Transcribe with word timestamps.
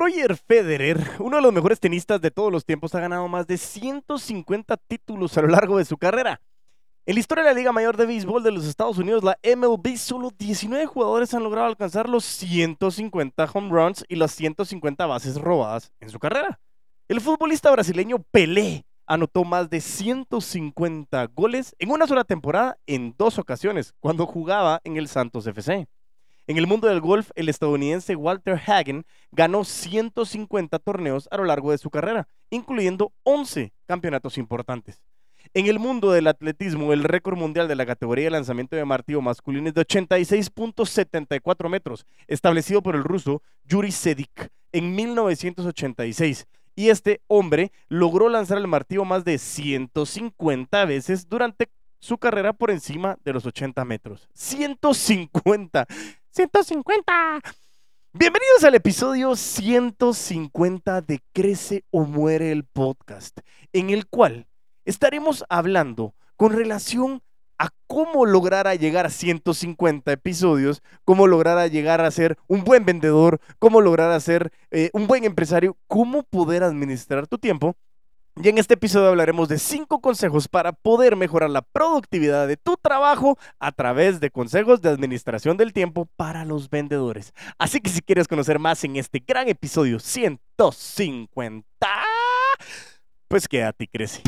Roger 0.00 0.34
Federer, 0.34 0.98
uno 1.18 1.36
de 1.36 1.42
los 1.42 1.52
mejores 1.52 1.78
tenistas 1.78 2.22
de 2.22 2.30
todos 2.30 2.50
los 2.50 2.64
tiempos, 2.64 2.94
ha 2.94 3.00
ganado 3.00 3.28
más 3.28 3.46
de 3.46 3.58
150 3.58 4.78
títulos 4.78 5.36
a 5.36 5.42
lo 5.42 5.48
largo 5.48 5.76
de 5.76 5.84
su 5.84 5.98
carrera. 5.98 6.40
En 7.04 7.16
la 7.16 7.20
historia 7.20 7.44
de 7.44 7.50
la 7.50 7.54
Liga 7.54 7.70
Mayor 7.70 7.98
de 7.98 8.06
Béisbol 8.06 8.42
de 8.42 8.50
los 8.50 8.64
Estados 8.64 8.96
Unidos, 8.96 9.22
la 9.22 9.38
MLB, 9.44 9.98
solo 9.98 10.30
19 10.30 10.86
jugadores 10.86 11.34
han 11.34 11.42
logrado 11.42 11.66
alcanzar 11.66 12.08
los 12.08 12.24
150 12.24 13.44
home 13.52 13.68
runs 13.68 14.02
y 14.08 14.16
las 14.16 14.30
150 14.32 15.04
bases 15.04 15.36
robadas 15.36 15.92
en 16.00 16.08
su 16.08 16.18
carrera. 16.18 16.58
El 17.06 17.20
futbolista 17.20 17.70
brasileño 17.70 18.24
Pelé 18.30 18.86
anotó 19.06 19.44
más 19.44 19.68
de 19.68 19.82
150 19.82 21.26
goles 21.26 21.76
en 21.78 21.90
una 21.90 22.06
sola 22.06 22.24
temporada 22.24 22.78
en 22.86 23.14
dos 23.18 23.38
ocasiones, 23.38 23.92
cuando 24.00 24.24
jugaba 24.24 24.80
en 24.82 24.96
el 24.96 25.08
Santos 25.08 25.46
FC. 25.46 25.88
En 26.46 26.56
el 26.56 26.66
mundo 26.66 26.88
del 26.88 27.00
golf, 27.00 27.30
el 27.34 27.48
estadounidense 27.48 28.16
Walter 28.16 28.60
Hagen 28.66 29.04
ganó 29.30 29.64
150 29.64 30.78
torneos 30.80 31.28
a 31.30 31.36
lo 31.36 31.44
largo 31.44 31.70
de 31.70 31.78
su 31.78 31.90
carrera, 31.90 32.26
incluyendo 32.50 33.12
11 33.22 33.72
campeonatos 33.86 34.36
importantes. 34.38 35.02
En 35.54 35.66
el 35.66 35.78
mundo 35.78 36.12
del 36.12 36.26
atletismo, 36.26 36.92
el 36.92 37.02
récord 37.02 37.36
mundial 37.36 37.66
de 37.66 37.74
la 37.74 37.86
categoría 37.86 38.26
de 38.26 38.30
lanzamiento 38.30 38.76
de 38.76 38.84
martillo 38.84 39.20
masculino 39.20 39.68
es 39.68 39.74
de 39.74 39.86
86.74 39.86 41.68
metros, 41.68 42.06
establecido 42.28 42.82
por 42.82 42.94
el 42.94 43.04
ruso 43.04 43.42
Yuri 43.64 43.90
Sedik 43.90 44.50
en 44.72 44.94
1986. 44.94 46.46
Y 46.76 46.88
este 46.88 47.20
hombre 47.26 47.72
logró 47.88 48.28
lanzar 48.28 48.58
el 48.58 48.68
martillo 48.68 49.04
más 49.04 49.24
de 49.24 49.38
150 49.38 50.84
veces 50.84 51.28
durante 51.28 51.68
su 51.98 52.16
carrera 52.16 52.52
por 52.52 52.70
encima 52.70 53.18
de 53.24 53.32
los 53.32 53.44
80 53.44 53.84
metros. 53.84 54.28
150. 54.34 55.86
150. 56.32 57.40
Bienvenidos 58.12 58.62
al 58.62 58.76
episodio 58.76 59.34
150 59.34 61.00
de 61.00 61.20
Crece 61.32 61.84
o 61.90 62.04
Muere 62.04 62.52
el 62.52 62.62
podcast, 62.62 63.40
en 63.72 63.90
el 63.90 64.06
cual 64.06 64.46
estaremos 64.84 65.44
hablando 65.48 66.14
con 66.36 66.52
relación 66.52 67.20
a 67.58 67.70
cómo 67.88 68.26
lograr 68.26 68.68
a 68.68 68.76
llegar 68.76 69.06
a 69.06 69.10
150 69.10 70.12
episodios, 70.12 70.82
cómo 71.04 71.26
lograr 71.26 71.58
a 71.58 71.66
llegar 71.66 72.00
a 72.00 72.10
ser 72.12 72.38
un 72.46 72.62
buen 72.62 72.84
vendedor, 72.84 73.40
cómo 73.58 73.80
lograr 73.80 74.12
a 74.12 74.20
ser 74.20 74.52
eh, 74.70 74.90
un 74.92 75.08
buen 75.08 75.24
empresario, 75.24 75.76
cómo 75.88 76.22
poder 76.22 76.62
administrar 76.62 77.26
tu 77.26 77.38
tiempo 77.38 77.74
y 78.42 78.48
en 78.48 78.58
este 78.58 78.74
episodio 78.74 79.08
hablaremos 79.08 79.48
de 79.48 79.58
cinco 79.58 80.00
consejos 80.00 80.46
para 80.48 80.72
poder 80.72 81.16
mejorar 81.16 81.50
la 81.50 81.62
productividad 81.62 82.46
de 82.48 82.56
tu 82.56 82.76
trabajo 82.80 83.36
a 83.58 83.72
través 83.72 84.20
de 84.20 84.30
consejos 84.30 84.80
de 84.80 84.88
administración 84.88 85.58
del 85.58 85.74
tiempo 85.74 86.08
para 86.16 86.46
los 86.46 86.70
vendedores. 86.70 87.34
Así 87.58 87.80
que 87.80 87.90
si 87.90 88.00
quieres 88.00 88.28
conocer 88.28 88.58
más 88.58 88.82
en 88.84 88.96
este 88.96 89.22
gran 89.26 89.48
episodio 89.48 89.98
150, 89.98 91.66
pues 93.28 93.46
quédate 93.46 93.84
y 93.84 93.88
crece. 93.88 94.22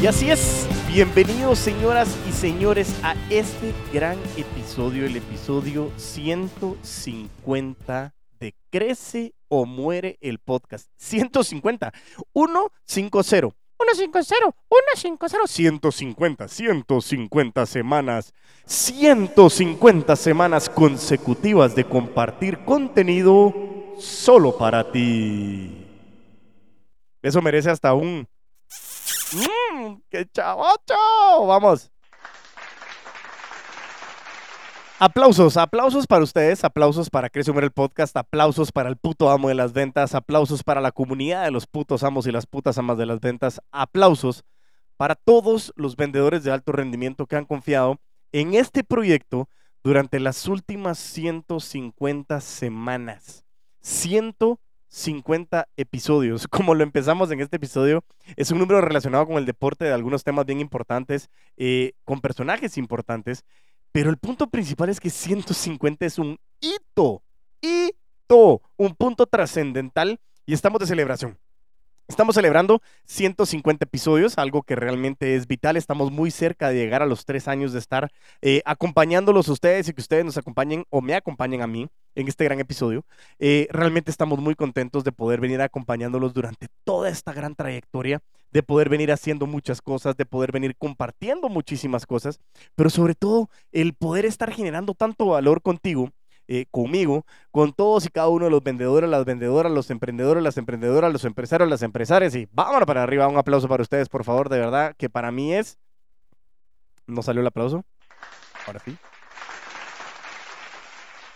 Y 0.00 0.06
así 0.06 0.30
es, 0.30 0.68
bienvenidos 0.88 1.58
señoras 1.58 2.16
y 2.28 2.32
señores 2.32 2.94
a 3.02 3.16
este 3.28 3.74
gran 3.92 4.16
episodio, 4.36 5.04
el 5.06 5.16
episodio 5.16 5.90
150 5.96 8.15
de 8.38 8.54
Crece 8.70 9.34
o 9.48 9.66
Muere 9.66 10.18
el 10.20 10.38
podcast. 10.38 10.88
150. 10.96 11.92
150. 12.84 13.56
150, 13.78 14.22
150, 14.24 15.46
150, 15.48 16.48
150 16.48 17.66
semanas, 17.66 18.32
150 18.64 20.16
semanas 20.16 20.68
consecutivas 20.70 21.74
de 21.74 21.84
compartir 21.84 22.64
contenido 22.64 23.54
solo 23.98 24.56
para 24.56 24.90
ti. 24.90 25.86
Eso 27.22 27.42
merece 27.42 27.70
hasta 27.70 27.92
un... 27.92 28.26
¡Mmm! 29.32 29.96
¡Qué 30.08 30.26
chavocho! 30.32 31.46
Vamos. 31.46 31.90
Aplausos, 34.98 35.58
aplausos 35.58 36.06
para 36.06 36.24
ustedes, 36.24 36.64
aplausos 36.64 37.10
para 37.10 37.28
Crece 37.28 37.50
el 37.50 37.70
Podcast, 37.70 38.16
aplausos 38.16 38.72
para 38.72 38.88
el 38.88 38.96
puto 38.96 39.28
amo 39.28 39.50
de 39.50 39.54
las 39.54 39.74
ventas, 39.74 40.14
aplausos 40.14 40.62
para 40.64 40.80
la 40.80 40.90
comunidad 40.90 41.44
de 41.44 41.50
los 41.50 41.66
putos 41.66 42.02
amos 42.02 42.26
y 42.26 42.32
las 42.32 42.46
putas 42.46 42.78
amas 42.78 42.96
de 42.96 43.04
las 43.04 43.20
ventas, 43.20 43.60
aplausos 43.72 44.42
para 44.96 45.14
todos 45.14 45.74
los 45.76 45.96
vendedores 45.96 46.44
de 46.44 46.50
alto 46.50 46.72
rendimiento 46.72 47.26
que 47.26 47.36
han 47.36 47.44
confiado 47.44 48.00
en 48.32 48.54
este 48.54 48.84
proyecto 48.84 49.50
durante 49.84 50.18
las 50.18 50.48
últimas 50.48 50.96
150 50.98 52.40
semanas. 52.40 53.44
150 53.82 55.68
episodios. 55.76 56.48
Como 56.48 56.74
lo 56.74 56.82
empezamos 56.82 57.30
en 57.30 57.40
este 57.40 57.56
episodio, 57.56 58.02
es 58.34 58.50
un 58.50 58.60
número 58.60 58.80
relacionado 58.80 59.26
con 59.26 59.36
el 59.36 59.44
deporte 59.44 59.84
de 59.84 59.92
algunos 59.92 60.24
temas 60.24 60.46
bien 60.46 60.60
importantes, 60.60 61.28
eh, 61.58 61.92
con 62.06 62.22
personajes 62.22 62.78
importantes 62.78 63.44
pero 63.96 64.10
el 64.10 64.18
punto 64.18 64.46
principal 64.48 64.90
es 64.90 65.00
que 65.00 65.08
150 65.08 66.04
es 66.04 66.18
un 66.18 66.38
hito, 66.60 67.22
hito, 67.62 68.60
un 68.76 68.94
punto 68.94 69.24
trascendental 69.24 70.20
y 70.44 70.52
estamos 70.52 70.80
de 70.80 70.86
celebración. 70.86 71.38
Estamos 72.08 72.36
celebrando 72.36 72.82
150 73.06 73.84
episodios, 73.84 74.38
algo 74.38 74.62
que 74.62 74.76
realmente 74.76 75.34
es 75.34 75.48
vital. 75.48 75.76
Estamos 75.76 76.12
muy 76.12 76.30
cerca 76.30 76.68
de 76.68 76.76
llegar 76.76 77.02
a 77.02 77.06
los 77.06 77.24
tres 77.24 77.48
años 77.48 77.72
de 77.72 77.80
estar 77.80 78.12
eh, 78.42 78.62
acompañándolos 78.64 79.48
a 79.48 79.52
ustedes 79.52 79.88
y 79.88 79.92
que 79.92 80.00
ustedes 80.00 80.24
nos 80.24 80.36
acompañen 80.36 80.84
o 80.90 81.00
me 81.00 81.14
acompañen 81.14 81.62
a 81.62 81.66
mí 81.66 81.88
en 82.14 82.28
este 82.28 82.44
gran 82.44 82.60
episodio. 82.60 83.04
Eh, 83.40 83.66
realmente 83.72 84.12
estamos 84.12 84.38
muy 84.38 84.54
contentos 84.54 85.02
de 85.02 85.10
poder 85.10 85.40
venir 85.40 85.60
acompañándolos 85.60 86.32
durante 86.32 86.68
toda 86.84 87.08
esta 87.08 87.32
gran 87.32 87.56
trayectoria, 87.56 88.20
de 88.52 88.62
poder 88.62 88.88
venir 88.88 89.10
haciendo 89.10 89.46
muchas 89.46 89.82
cosas, 89.82 90.16
de 90.16 90.26
poder 90.26 90.52
venir 90.52 90.76
compartiendo 90.76 91.48
muchísimas 91.48 92.06
cosas, 92.06 92.38
pero 92.76 92.88
sobre 92.88 93.16
todo 93.16 93.50
el 93.72 93.94
poder 93.94 94.26
estar 94.26 94.52
generando 94.52 94.94
tanto 94.94 95.26
valor 95.26 95.60
contigo. 95.60 96.12
Eh, 96.48 96.66
conmigo, 96.70 97.24
con 97.50 97.72
todos 97.72 98.06
y 98.06 98.08
cada 98.08 98.28
uno 98.28 98.44
de 98.44 98.50
los 98.50 98.62
vendedores, 98.62 99.10
las 99.10 99.24
vendedoras, 99.24 99.72
los 99.72 99.90
emprendedores, 99.90 100.42
las 100.42 100.56
emprendedoras, 100.56 101.12
los 101.12 101.24
empresarios, 101.24 101.68
las 101.68 101.82
empresarias. 101.82 102.34
Y 102.34 102.48
vámonos 102.52 102.86
para 102.86 103.02
arriba. 103.02 103.26
Un 103.28 103.36
aplauso 103.36 103.68
para 103.68 103.82
ustedes, 103.82 104.08
por 104.08 104.24
favor, 104.24 104.48
de 104.48 104.58
verdad, 104.58 104.94
que 104.96 105.10
para 105.10 105.32
mí 105.32 105.54
es. 105.54 105.78
¿No 107.06 107.22
salió 107.22 107.40
el 107.40 107.46
aplauso? 107.46 107.84
Ahora 108.66 108.80
sí 108.84 108.96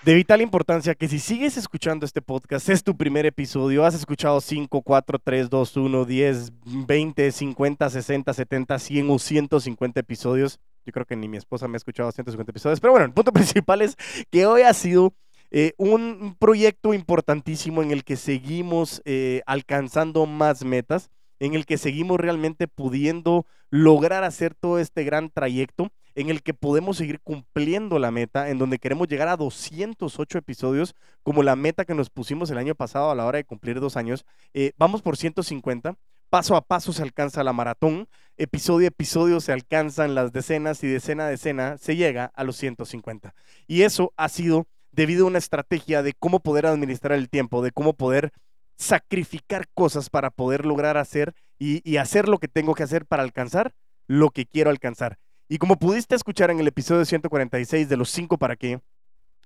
de 0.02 0.14
vital 0.14 0.40
importancia 0.40 0.94
que 0.94 1.08
si 1.08 1.18
sigues 1.18 1.56
escuchando 1.56 2.06
este 2.06 2.22
podcast, 2.22 2.68
es 2.70 2.82
tu 2.82 2.96
primer 2.96 3.26
episodio, 3.26 3.84
has 3.84 3.94
escuchado 3.94 4.40
5, 4.40 4.80
4, 4.80 5.18
3, 5.18 5.50
2, 5.50 5.76
1, 5.76 6.04
10, 6.06 6.52
20, 6.86 7.32
50, 7.32 7.90
60, 7.90 8.32
70, 8.32 8.78
100 8.78 9.10
o 9.10 9.18
150 9.18 10.00
episodios. 10.00 10.58
Yo 10.90 10.92
creo 10.92 11.06
que 11.06 11.14
ni 11.14 11.28
mi 11.28 11.36
esposa 11.36 11.68
me 11.68 11.76
ha 11.76 11.78
escuchado 11.78 12.10
150 12.10 12.50
episodios, 12.50 12.80
pero 12.80 12.92
bueno, 12.92 13.06
el 13.06 13.12
punto 13.12 13.32
principal 13.32 13.80
es 13.80 13.96
que 14.28 14.44
hoy 14.44 14.62
ha 14.62 14.74
sido 14.74 15.14
eh, 15.52 15.72
un 15.76 16.34
proyecto 16.36 16.94
importantísimo 16.94 17.80
en 17.80 17.92
el 17.92 18.02
que 18.02 18.16
seguimos 18.16 19.00
eh, 19.04 19.42
alcanzando 19.46 20.26
más 20.26 20.64
metas, 20.64 21.08
en 21.38 21.54
el 21.54 21.64
que 21.64 21.78
seguimos 21.78 22.18
realmente 22.18 22.66
pudiendo 22.66 23.46
lograr 23.70 24.24
hacer 24.24 24.56
todo 24.56 24.80
este 24.80 25.04
gran 25.04 25.30
trayecto 25.30 25.92
en 26.16 26.28
el 26.28 26.42
que 26.42 26.54
podemos 26.54 26.96
seguir 26.96 27.20
cumpliendo 27.20 28.00
la 28.00 28.10
meta, 28.10 28.50
en 28.50 28.58
donde 28.58 28.80
queremos 28.80 29.06
llegar 29.06 29.28
a 29.28 29.36
208 29.36 30.38
episodios, 30.38 30.96
como 31.22 31.44
la 31.44 31.54
meta 31.54 31.84
que 31.84 31.94
nos 31.94 32.10
pusimos 32.10 32.50
el 32.50 32.58
año 32.58 32.74
pasado 32.74 33.12
a 33.12 33.14
la 33.14 33.26
hora 33.26 33.36
de 33.36 33.44
cumplir 33.44 33.78
dos 33.78 33.96
años. 33.96 34.24
Eh, 34.54 34.72
vamos 34.76 35.02
por 35.02 35.16
150. 35.16 35.94
Paso 36.30 36.56
a 36.56 36.62
paso 36.62 36.92
se 36.92 37.02
alcanza 37.02 37.44
la 37.44 37.52
maratón, 37.52 38.08
episodio 38.42 38.86
a 38.86 38.88
episodio 38.88 39.40
se 39.40 39.52
alcanzan 39.52 40.14
las 40.14 40.32
decenas 40.32 40.82
y 40.82 40.86
decena 40.86 41.26
a 41.26 41.28
decena 41.28 41.76
se 41.76 41.94
llega 41.94 42.32
a 42.34 42.42
los 42.42 42.56
150. 42.56 43.34
Y 43.66 43.82
eso 43.82 44.14
ha 44.16 44.30
sido 44.30 44.66
debido 44.92 45.24
a 45.24 45.28
una 45.28 45.38
estrategia 45.38 46.02
de 46.02 46.14
cómo 46.14 46.40
poder 46.40 46.64
administrar 46.64 47.18
el 47.18 47.28
tiempo, 47.28 47.62
de 47.62 47.70
cómo 47.70 47.92
poder 47.92 48.32
sacrificar 48.76 49.66
cosas 49.74 50.08
para 50.08 50.30
poder 50.30 50.64
lograr 50.64 50.96
hacer 50.96 51.34
y, 51.58 51.98
hacer 51.98 52.28
lo 52.28 52.38
que 52.38 52.48
tengo 52.48 52.74
que 52.74 52.82
hacer 52.82 53.04
para 53.04 53.22
alcanzar 53.22 53.74
lo 54.06 54.30
que 54.30 54.46
quiero 54.46 54.70
alcanzar. 54.70 55.18
Y 55.46 55.58
como 55.58 55.76
pudiste 55.76 56.14
escuchar 56.14 56.50
en 56.50 56.60
el 56.60 56.66
episodio 56.66 57.04
146 57.04 57.90
de 57.90 57.96
los 57.98 58.08
5 58.08 58.38
para 58.38 58.56
qué, 58.56 58.80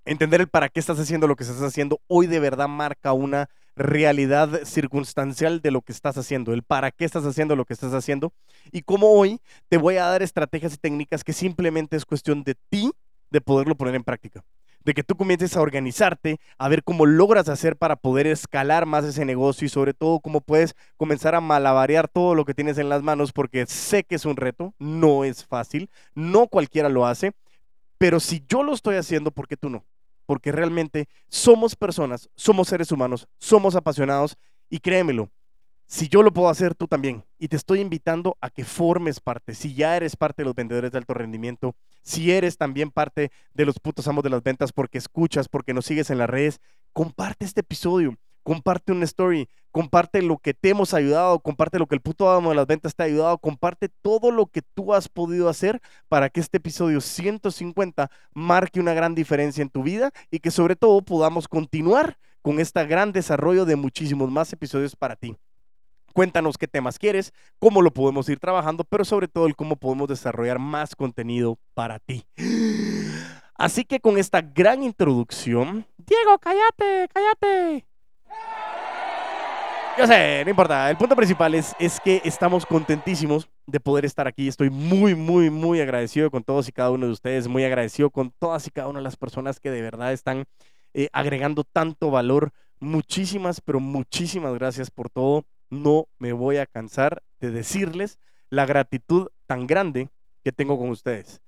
entender 0.04 0.40
el 0.40 0.48
para 0.48 0.68
qué 0.68 0.78
estás 0.78 1.00
haciendo 1.00 1.26
lo 1.26 1.34
que 1.34 1.42
estás 1.42 1.60
haciendo 1.62 2.00
hoy 2.06 2.28
de 2.28 2.38
verdad 2.38 2.68
marca 2.68 3.12
una 3.12 3.48
realidad 3.76 4.60
circunstancial 4.64 5.60
de 5.60 5.70
lo 5.70 5.82
que 5.82 5.92
estás 5.92 6.16
haciendo, 6.16 6.52
el 6.52 6.62
para 6.62 6.90
qué 6.90 7.04
estás 7.04 7.24
haciendo 7.24 7.56
lo 7.56 7.64
que 7.64 7.74
estás 7.74 7.92
haciendo 7.92 8.32
y 8.72 8.82
cómo 8.82 9.10
hoy 9.12 9.40
te 9.68 9.76
voy 9.76 9.96
a 9.96 10.06
dar 10.06 10.22
estrategias 10.22 10.74
y 10.74 10.78
técnicas 10.78 11.24
que 11.24 11.32
simplemente 11.32 11.96
es 11.96 12.04
cuestión 12.04 12.44
de 12.44 12.54
ti 12.68 12.92
de 13.30 13.40
poderlo 13.40 13.74
poner 13.76 13.94
en 13.94 14.04
práctica 14.04 14.44
de 14.84 14.94
que 14.94 15.02
tú 15.02 15.16
comiences 15.16 15.56
a 15.56 15.62
organizarte, 15.62 16.38
a 16.58 16.68
ver 16.68 16.84
cómo 16.84 17.06
logras 17.06 17.48
hacer 17.48 17.76
para 17.76 17.96
poder 17.96 18.26
escalar 18.26 18.86
más 18.86 19.04
ese 19.04 19.24
negocio 19.24 19.66
y 19.66 19.70
sobre 19.70 19.94
todo 19.94 20.20
cómo 20.20 20.40
puedes 20.40 20.74
comenzar 20.96 21.34
a 21.34 21.40
malabarear 21.40 22.08
todo 22.08 22.34
lo 22.34 22.44
que 22.44 22.54
tienes 22.54 22.78
en 22.78 22.88
las 22.88 23.02
manos, 23.02 23.32
porque 23.32 23.66
sé 23.66 24.04
que 24.04 24.16
es 24.16 24.26
un 24.26 24.36
reto, 24.36 24.74
no 24.78 25.24
es 25.24 25.44
fácil, 25.44 25.90
no 26.14 26.46
cualquiera 26.48 26.88
lo 26.88 27.06
hace, 27.06 27.32
Pero 27.98 28.20
si 28.20 28.44
yo 28.48 28.62
lo 28.62 28.74
estoy 28.74 28.96
haciendo, 28.96 29.30
¿por 29.30 29.48
qué 29.48 29.56
tú 29.56 29.70
no? 29.70 29.84
Porque 30.26 30.52
realmente 30.52 31.08
somos 31.28 31.76
personas, 31.76 32.30
somos 32.34 32.68
seres 32.68 32.92
humanos, 32.92 33.28
somos 33.38 33.76
apasionados 33.76 34.36
y 34.70 34.78
créemelo, 34.78 35.30
si 35.86 36.08
yo 36.08 36.22
lo 36.22 36.32
puedo 36.32 36.48
hacer, 36.48 36.74
tú 36.74 36.88
también. 36.88 37.24
Y 37.38 37.48
te 37.48 37.56
estoy 37.56 37.80
invitando 37.80 38.36
a 38.40 38.50
que 38.50 38.64
formes 38.64 39.20
parte. 39.20 39.54
Si 39.54 39.74
ya 39.74 39.96
eres 39.96 40.16
parte 40.16 40.42
de 40.42 40.46
los 40.46 40.54
vendedores 40.54 40.92
de 40.92 40.98
alto 40.98 41.14
rendimiento, 41.14 41.76
si 42.02 42.32
eres 42.32 42.56
también 42.56 42.90
parte 42.90 43.30
de 43.52 43.66
los 43.66 43.78
putos 43.78 44.08
amos 44.08 44.24
de 44.24 44.30
las 44.30 44.42
ventas 44.42 44.72
porque 44.72 44.98
escuchas, 44.98 45.48
porque 45.48 45.74
nos 45.74 45.84
sigues 45.84 46.10
en 46.10 46.18
las 46.18 46.30
redes, 46.30 46.60
comparte 46.92 47.44
este 47.44 47.60
episodio, 47.60 48.16
comparte 48.44 48.92
una 48.92 49.04
story, 49.04 49.48
comparte 49.72 50.22
lo 50.22 50.38
que 50.38 50.54
te 50.54 50.68
hemos 50.68 50.94
ayudado, 50.94 51.40
comparte 51.40 51.80
lo 51.80 51.86
que 51.86 51.96
el 51.96 52.00
puto 52.00 52.30
amo 52.30 52.50
de 52.50 52.54
las 52.54 52.66
ventas 52.68 52.94
te 52.94 53.02
ha 53.02 53.06
ayudado, 53.06 53.38
comparte 53.38 53.88
todo 53.88 54.30
lo 54.30 54.46
que 54.46 54.62
tú 54.62 54.94
has 54.94 55.08
podido 55.08 55.48
hacer 55.48 55.80
para 56.08 56.28
que 56.28 56.38
este 56.38 56.58
episodio 56.58 57.00
150 57.00 58.08
marque 58.32 58.78
una 58.78 58.94
gran 58.94 59.16
diferencia 59.16 59.62
en 59.62 59.70
tu 59.70 59.82
vida 59.82 60.12
y 60.30 60.38
que 60.38 60.52
sobre 60.52 60.76
todo 60.76 61.02
podamos 61.02 61.48
continuar 61.48 62.18
con 62.42 62.60
este 62.60 62.84
gran 62.84 63.10
desarrollo 63.10 63.64
de 63.64 63.74
muchísimos 63.74 64.30
más 64.30 64.52
episodios 64.52 64.94
para 64.94 65.16
ti. 65.16 65.34
Cuéntanos 66.12 66.56
qué 66.56 66.68
temas 66.68 66.98
quieres, 66.98 67.32
cómo 67.58 67.82
lo 67.82 67.92
podemos 67.92 68.28
ir 68.28 68.38
trabajando, 68.38 68.84
pero 68.84 69.04
sobre 69.04 69.26
todo 69.26 69.46
el 69.46 69.56
cómo 69.56 69.74
podemos 69.74 70.06
desarrollar 70.06 70.60
más 70.60 70.94
contenido 70.94 71.58
para 71.74 71.98
ti. 71.98 72.24
Así 73.56 73.84
que 73.84 73.98
con 73.98 74.18
esta 74.18 74.40
gran 74.40 74.82
introducción, 74.82 75.86
Diego, 75.96 76.38
cállate, 76.38 77.08
cállate. 77.12 77.93
Yo 79.96 80.06
sé, 80.08 80.42
no 80.44 80.50
importa. 80.50 80.90
El 80.90 80.96
punto 80.96 81.14
principal 81.14 81.54
es, 81.54 81.74
es 81.78 82.00
que 82.00 82.20
estamos 82.24 82.66
contentísimos 82.66 83.48
de 83.66 83.78
poder 83.78 84.04
estar 84.04 84.26
aquí. 84.26 84.48
Estoy 84.48 84.68
muy, 84.68 85.14
muy, 85.14 85.50
muy 85.50 85.80
agradecido 85.80 86.30
con 86.32 86.42
todos 86.42 86.68
y 86.68 86.72
cada 86.72 86.90
uno 86.90 87.06
de 87.06 87.12
ustedes. 87.12 87.46
Muy 87.46 87.62
agradecido 87.62 88.10
con 88.10 88.32
todas 88.32 88.66
y 88.66 88.70
cada 88.70 88.88
una 88.88 88.98
de 88.98 89.04
las 89.04 89.16
personas 89.16 89.60
que 89.60 89.70
de 89.70 89.82
verdad 89.82 90.12
están 90.12 90.46
eh, 90.94 91.08
agregando 91.12 91.62
tanto 91.62 92.10
valor. 92.10 92.50
Muchísimas, 92.80 93.60
pero 93.60 93.78
muchísimas 93.78 94.54
gracias 94.54 94.90
por 94.90 95.10
todo 95.10 95.44
no 95.70 96.08
me 96.18 96.32
voy 96.32 96.56
a 96.58 96.66
cansar 96.66 97.22
de 97.40 97.50
decirles 97.50 98.18
la 98.50 98.66
gratitud 98.66 99.28
tan 99.46 99.66
grande 99.66 100.08
que 100.42 100.52
tengo 100.52 100.78
con 100.78 100.90
ustedes. 100.90 101.40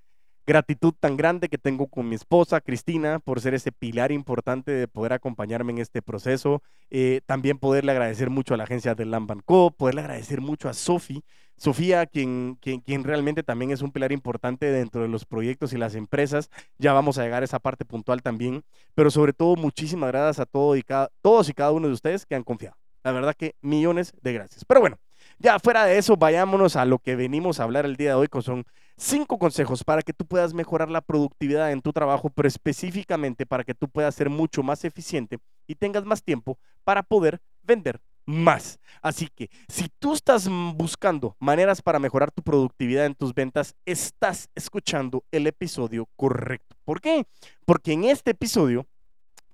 Gratitud 0.46 0.94
tan 1.00 1.16
grande 1.16 1.48
que 1.48 1.58
tengo 1.58 1.88
con 1.88 2.08
mi 2.08 2.14
esposa, 2.14 2.60
Cristina, 2.60 3.18
por 3.18 3.40
ser 3.40 3.54
ese 3.54 3.72
pilar 3.72 4.12
importante 4.12 4.70
de 4.70 4.86
poder 4.86 5.12
acompañarme 5.12 5.72
en 5.72 5.78
este 5.78 6.02
proceso. 6.02 6.62
Eh, 6.88 7.20
también 7.26 7.58
poderle 7.58 7.90
agradecer 7.90 8.30
mucho 8.30 8.54
a 8.54 8.56
la 8.56 8.62
agencia 8.62 8.94
de 8.94 9.06
Lamban 9.06 9.40
Co., 9.40 9.72
poderle 9.72 10.02
agradecer 10.02 10.40
mucho 10.40 10.68
a 10.68 10.74
Sofi, 10.74 11.24
Sofía, 11.56 12.06
quien, 12.06 12.58
quien, 12.60 12.80
quien, 12.80 13.02
realmente 13.02 13.42
también 13.42 13.72
es 13.72 13.82
un 13.82 13.90
pilar 13.90 14.12
importante 14.12 14.70
dentro 14.70 15.02
de 15.02 15.08
los 15.08 15.24
proyectos 15.24 15.72
y 15.72 15.78
las 15.78 15.96
empresas. 15.96 16.48
Ya 16.78 16.92
vamos 16.92 17.18
a 17.18 17.24
llegar 17.24 17.42
a 17.42 17.46
esa 17.46 17.58
parte 17.58 17.84
puntual 17.84 18.22
también. 18.22 18.62
Pero 18.94 19.10
sobre 19.10 19.32
todo, 19.32 19.56
muchísimas 19.56 20.12
gracias 20.12 20.46
a 20.46 20.76
y 20.76 20.82
cada, 20.82 21.10
todos 21.22 21.48
y 21.48 21.54
cada 21.54 21.72
uno 21.72 21.88
de 21.88 21.94
ustedes 21.94 22.24
que 22.24 22.36
han 22.36 22.44
confiado. 22.44 22.76
La 23.02 23.10
verdad 23.10 23.34
que 23.34 23.56
millones 23.62 24.12
de 24.22 24.32
gracias. 24.32 24.64
Pero 24.64 24.80
bueno, 24.80 24.98
ya 25.38 25.58
fuera 25.58 25.84
de 25.86 25.98
eso, 25.98 26.16
vayámonos 26.16 26.76
a 26.76 26.84
lo 26.84 26.98
que 26.98 27.16
venimos 27.16 27.58
a 27.58 27.64
hablar 27.64 27.84
el 27.84 27.96
día 27.96 28.10
de 28.10 28.14
hoy, 28.14 28.28
que 28.28 28.42
son 28.42 28.64
cinco 28.96 29.38
consejos 29.38 29.84
para 29.84 30.02
que 30.02 30.12
tú 30.12 30.26
puedas 30.26 30.54
mejorar 30.54 30.90
la 30.90 31.00
productividad 31.00 31.72
en 31.72 31.82
tu 31.82 31.92
trabajo, 31.92 32.30
pero 32.30 32.48
específicamente 32.48 33.46
para 33.46 33.64
que 33.64 33.74
tú 33.74 33.88
puedas 33.88 34.14
ser 34.14 34.30
mucho 34.30 34.62
más 34.62 34.84
eficiente 34.84 35.38
y 35.66 35.74
tengas 35.74 36.04
más 36.04 36.22
tiempo 36.22 36.58
para 36.84 37.02
poder 37.02 37.40
vender 37.62 38.00
más. 38.26 38.78
Así 39.00 39.28
que 39.34 39.50
si 39.68 39.88
tú 39.98 40.14
estás 40.14 40.48
buscando 40.74 41.36
maneras 41.38 41.80
para 41.80 41.98
mejorar 41.98 42.32
tu 42.32 42.42
productividad 42.42 43.06
en 43.06 43.14
tus 43.14 43.32
ventas, 43.32 43.74
estás 43.84 44.48
escuchando 44.54 45.24
el 45.30 45.46
episodio 45.46 46.08
correcto. 46.16 46.76
¿Por 46.84 47.00
qué? 47.00 47.26
Porque 47.64 47.92
en 47.92 48.04
este 48.04 48.32
episodio 48.32 48.86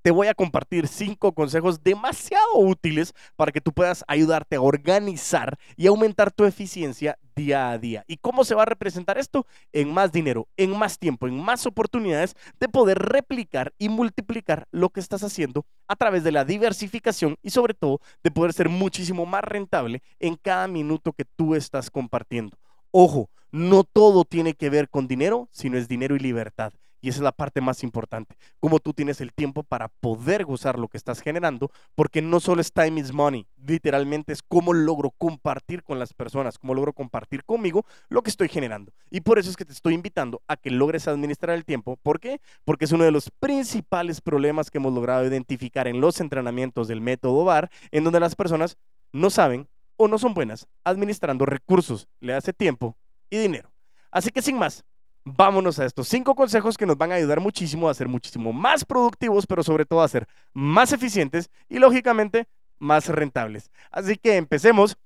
te 0.03 0.11
voy 0.11 0.27
a 0.27 0.35
compartir 0.35 0.89
cinco 0.89 1.33
consejos 1.33 1.83
demasiado 1.83 2.57
útiles 2.57 3.15
para 3.37 3.53
que 3.53 3.61
tú 3.61 3.73
puedas 3.73 4.05
ayudarte 4.09 4.57
a 4.57 4.61
organizar 4.61 5.59
y 5.77 5.87
aumentar 5.87 6.33
tu 6.33 6.45
eficiencia 6.45 7.19
día 7.37 7.71
a 7.71 7.79
día. 7.79 8.05
¿Y 8.09 8.17
cómo 8.17 8.45
se 8.45 8.55
va 8.55 8.63
a 8.63 8.67
representar 8.67 9.17
esto? 9.17 9.47
En 9.73 9.93
más 9.93 10.13
dinero, 10.13 10.49
en 10.57 10.77
más 10.77 10.99
tiempo, 10.99 11.29
en 11.29 11.41
más 11.41 11.67
oportunidades 11.67 12.35
de 12.59 12.69
poder 12.69 12.99
replicar 12.99 13.73
y 13.79 13.89
multiplicar 13.89 14.67
lo 14.73 14.91
que 14.91 15.01
estás 15.01 15.23
haciendo 15.23 15.65
a 15.87 15.97
través 15.97 16.25
de 16.25 16.33
la 16.33 16.45
diversificación 16.45 17.37
y 17.43 17.51
sobre 17.51 17.75
todo 17.75 18.01
de 18.25 18.31
poder 18.31 18.53
ser 18.53 18.69
muchísimo 18.69 19.25
más 19.25 19.45
rentable 19.45 20.03
en 20.19 20.37
cada 20.37 20.67
minuto 20.67 21.13
que 21.13 21.25
tú 21.25 21.55
estás 21.55 21.91
compartiendo. 21.91 22.59
Ojo, 22.91 23.31
no 23.53 23.85
todo 23.85 24.25
tiene 24.25 24.55
que 24.55 24.71
ver 24.71 24.89
con 24.89 25.07
dinero, 25.07 25.49
sino 25.53 25.79
es 25.79 25.87
dinero 25.87 26.17
y 26.17 26.19
libertad. 26.19 26.73
Y 27.03 27.09
esa 27.09 27.19
es 27.19 27.23
la 27.23 27.33
parte 27.33 27.61
más 27.61 27.83
importante, 27.83 28.37
cómo 28.61 28.79
tú 28.79 28.95
tienes 28.95 29.21
el 29.21 29.35
tiempo 29.35 29.65
para 29.65 29.89
poder 29.89 30.45
gozar 30.45 30.79
lo 30.79 30.87
que 30.89 30.97
estás 30.97 31.21
generando, 31.21 31.71
porque 31.97 32.23
no 32.23 32.39
solo 32.39 32.61
es 32.61 32.73
time 32.73 33.01
is 33.01 33.13
money, 33.13 33.47
literalmente 33.67 34.33
es 34.33 34.41
cómo 34.41 34.73
logro 34.73 35.11
compartir 35.11 35.83
con 35.83 35.99
las 35.99 36.15
personas, 36.15 36.59
cómo 36.59 36.75
logro 36.75 36.93
compartir 36.93 37.45
conmigo 37.45 37.85
lo 38.09 38.23
que 38.23 38.31
estoy 38.31 38.49
generando. 38.49 38.93
Y 39.11 39.21
por 39.21 39.41
eso 39.41 39.51
es 39.51 39.57
que 39.57 39.65
te 39.65 39.73
estoy 39.73 39.95
invitando 39.95 40.43
a 40.47 40.57
que 40.57 40.71
logres 40.71 41.09
administrar 41.09 41.57
el 41.57 41.65
tiempo. 41.65 41.99
¿Por 42.03 42.21
qué? 42.21 42.41
Porque 42.65 42.85
es 42.85 42.93
uno 42.93 43.05
de 43.05 43.11
los 43.11 43.31
principales 43.41 44.21
problemas 44.21 44.71
que 44.71 44.79
hemos 44.79 44.95
logrado 44.95 45.27
identificar 45.27 45.89
en 45.89 46.01
los 46.01 46.21
entrenamientos 46.21 46.87
del 46.87 47.01
método 47.01 47.45
VAR, 47.45 47.69
en 47.91 48.05
donde 48.05 48.21
las 48.21 48.37
personas 48.37 48.79
no 49.13 49.29
saben 49.29 49.69
o 49.97 50.09
no 50.09 50.19
son 50.19 50.35
buenas 50.35 50.69
administrando 50.85 51.47
recursos, 51.47 52.09
le 52.21 52.35
hace 52.35 52.53
tiempo 52.53 52.97
y 53.29 53.39
dinero. 53.39 53.73
Así 54.11 54.31
que 54.31 54.43
sin 54.43 54.59
más, 54.59 54.85
vámonos 55.25 55.79
a 55.79 55.85
estos 55.85 56.09
cinco 56.09 56.35
consejos 56.35 56.77
que 56.77 56.87
nos 56.87 56.99
van 56.99 57.13
a 57.13 57.17
ayudar 57.17 57.41
muchísimo 57.41 57.89
a 57.89 57.95
ser 57.95 58.09
muchísimo 58.09 58.53
más 58.53 58.85
productivos, 58.85 59.47
pero 59.47 59.63
sobre 59.63 59.85
todo 59.85 60.03
a 60.03 60.09
ser 60.09 60.27
más 60.53 60.93
eficientes 60.93 61.51
y 61.69 61.79
lógicamente 61.79 62.47
más 62.79 63.09
rentables. 63.09 63.71
Así 63.91 64.17
que 64.17 64.37
empecemos 64.37 64.97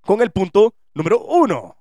con 0.00 0.22
el 0.22 0.30
punto 0.30 0.74
número 0.94 1.20
uno. 1.20 1.76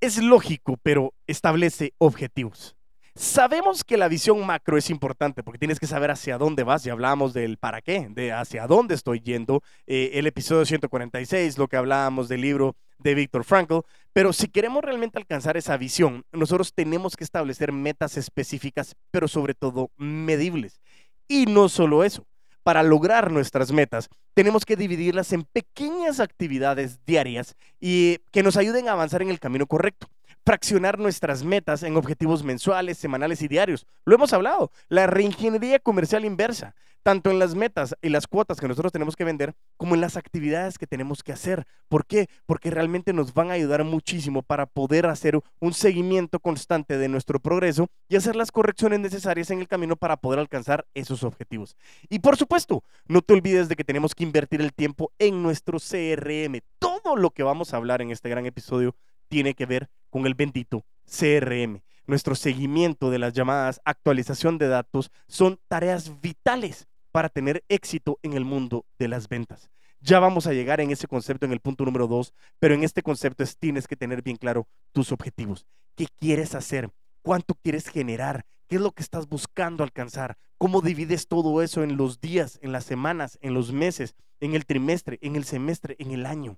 Es 0.00 0.18
lógico, 0.18 0.78
pero 0.82 1.14
establece 1.26 1.94
objetivos. 1.98 2.76
Sabemos 3.16 3.84
que 3.84 3.96
la 3.96 4.08
visión 4.08 4.44
macro 4.44 4.76
es 4.76 4.90
importante 4.90 5.44
porque 5.44 5.58
tienes 5.58 5.78
que 5.78 5.86
saber 5.86 6.10
hacia 6.10 6.36
dónde 6.36 6.64
vas. 6.64 6.82
Ya 6.82 6.92
hablábamos 6.92 7.32
del 7.32 7.58
para 7.58 7.80
qué, 7.80 8.08
de 8.10 8.32
hacia 8.32 8.66
dónde 8.66 8.96
estoy 8.96 9.20
yendo. 9.20 9.62
Eh, 9.86 10.10
el 10.14 10.26
episodio 10.26 10.66
146, 10.66 11.56
lo 11.56 11.68
que 11.68 11.76
hablábamos 11.76 12.28
del 12.28 12.40
libro 12.40 12.74
de 12.98 13.14
Víctor 13.14 13.44
Frankl. 13.44 13.80
Pero 14.12 14.32
si 14.32 14.48
queremos 14.48 14.82
realmente 14.82 15.18
alcanzar 15.18 15.56
esa 15.56 15.76
visión, 15.76 16.24
nosotros 16.32 16.72
tenemos 16.74 17.16
que 17.16 17.24
establecer 17.24 17.72
metas 17.72 18.16
específicas, 18.16 18.96
pero 19.10 19.28
sobre 19.28 19.54
todo 19.54 19.90
medibles. 19.96 20.80
Y 21.28 21.46
no 21.46 21.68
solo 21.68 22.04
eso. 22.04 22.26
Para 22.62 22.82
lograr 22.82 23.30
nuestras 23.30 23.72
metas, 23.72 24.08
tenemos 24.32 24.64
que 24.64 24.76
dividirlas 24.76 25.32
en 25.32 25.44
pequeñas 25.44 26.18
actividades 26.18 27.04
diarias 27.04 27.56
y 27.78 28.18
que 28.32 28.42
nos 28.42 28.56
ayuden 28.56 28.88
a 28.88 28.92
avanzar 28.92 29.20
en 29.20 29.28
el 29.28 29.38
camino 29.40 29.66
correcto 29.66 30.08
fraccionar 30.44 30.98
nuestras 30.98 31.42
metas 31.42 31.82
en 31.82 31.96
objetivos 31.96 32.44
mensuales, 32.44 32.98
semanales 32.98 33.42
y 33.42 33.48
diarios. 33.48 33.86
Lo 34.04 34.14
hemos 34.14 34.32
hablado, 34.32 34.70
la 34.88 35.06
reingeniería 35.06 35.78
comercial 35.78 36.24
inversa, 36.24 36.74
tanto 37.02 37.30
en 37.30 37.38
las 37.38 37.54
metas 37.54 37.94
y 38.00 38.08
las 38.08 38.26
cuotas 38.26 38.58
que 38.58 38.66
nosotros 38.66 38.90
tenemos 38.90 39.14
que 39.14 39.24
vender, 39.24 39.54
como 39.76 39.94
en 39.94 40.00
las 40.00 40.16
actividades 40.16 40.78
que 40.78 40.86
tenemos 40.86 41.22
que 41.22 41.32
hacer. 41.32 41.66
¿Por 41.88 42.06
qué? 42.06 42.28
Porque 42.46 42.70
realmente 42.70 43.12
nos 43.12 43.34
van 43.34 43.50
a 43.50 43.54
ayudar 43.54 43.84
muchísimo 43.84 44.42
para 44.42 44.66
poder 44.66 45.06
hacer 45.06 45.38
un 45.60 45.74
seguimiento 45.74 46.40
constante 46.40 46.96
de 46.96 47.08
nuestro 47.08 47.40
progreso 47.40 47.88
y 48.08 48.16
hacer 48.16 48.36
las 48.36 48.50
correcciones 48.50 49.00
necesarias 49.00 49.50
en 49.50 49.60
el 49.60 49.68
camino 49.68 49.96
para 49.96 50.16
poder 50.16 50.40
alcanzar 50.40 50.86
esos 50.94 51.24
objetivos. 51.24 51.76
Y 52.08 52.20
por 52.20 52.36
supuesto, 52.36 52.82
no 53.06 53.20
te 53.20 53.34
olvides 53.34 53.68
de 53.68 53.76
que 53.76 53.84
tenemos 53.84 54.14
que 54.14 54.24
invertir 54.24 54.62
el 54.62 54.72
tiempo 54.72 55.12
en 55.18 55.42
nuestro 55.42 55.78
CRM. 55.78 56.60
Todo 56.78 57.16
lo 57.16 57.30
que 57.30 57.42
vamos 57.42 57.74
a 57.74 57.76
hablar 57.76 58.00
en 58.00 58.10
este 58.10 58.30
gran 58.30 58.46
episodio 58.46 58.94
tiene 59.34 59.54
que 59.54 59.66
ver 59.66 59.90
con 60.10 60.26
el 60.26 60.34
bendito 60.34 60.84
CRM. 61.06 61.82
Nuestro 62.06 62.36
seguimiento 62.36 63.10
de 63.10 63.18
las 63.18 63.32
llamadas 63.32 63.80
actualización 63.84 64.58
de 64.58 64.68
datos 64.68 65.10
son 65.26 65.58
tareas 65.66 66.20
vitales 66.20 66.86
para 67.10 67.28
tener 67.28 67.64
éxito 67.68 68.20
en 68.22 68.34
el 68.34 68.44
mundo 68.44 68.86
de 68.96 69.08
las 69.08 69.28
ventas. 69.28 69.70
Ya 70.00 70.20
vamos 70.20 70.46
a 70.46 70.52
llegar 70.52 70.80
en 70.80 70.92
ese 70.92 71.08
concepto 71.08 71.46
en 71.46 71.52
el 71.52 71.58
punto 71.58 71.84
número 71.84 72.06
dos, 72.06 72.32
pero 72.60 72.74
en 72.74 72.84
este 72.84 73.02
concepto 73.02 73.42
es, 73.42 73.58
tienes 73.58 73.88
que 73.88 73.96
tener 73.96 74.22
bien 74.22 74.36
claro 74.36 74.68
tus 74.92 75.10
objetivos. 75.10 75.66
¿Qué 75.96 76.06
quieres 76.20 76.54
hacer? 76.54 76.90
¿Cuánto 77.20 77.56
quieres 77.56 77.88
generar? 77.88 78.46
¿Qué 78.68 78.76
es 78.76 78.82
lo 78.82 78.92
que 78.92 79.02
estás 79.02 79.28
buscando 79.28 79.82
alcanzar? 79.82 80.36
¿Cómo 80.58 80.80
divides 80.80 81.26
todo 81.26 81.60
eso 81.60 81.82
en 81.82 81.96
los 81.96 82.20
días, 82.20 82.60
en 82.62 82.70
las 82.70 82.84
semanas, 82.84 83.36
en 83.42 83.52
los 83.52 83.72
meses, 83.72 84.14
en 84.38 84.54
el 84.54 84.64
trimestre, 84.64 85.18
en 85.22 85.34
el 85.34 85.44
semestre, 85.44 85.96
en 85.98 86.12
el 86.12 86.24
año? 86.24 86.56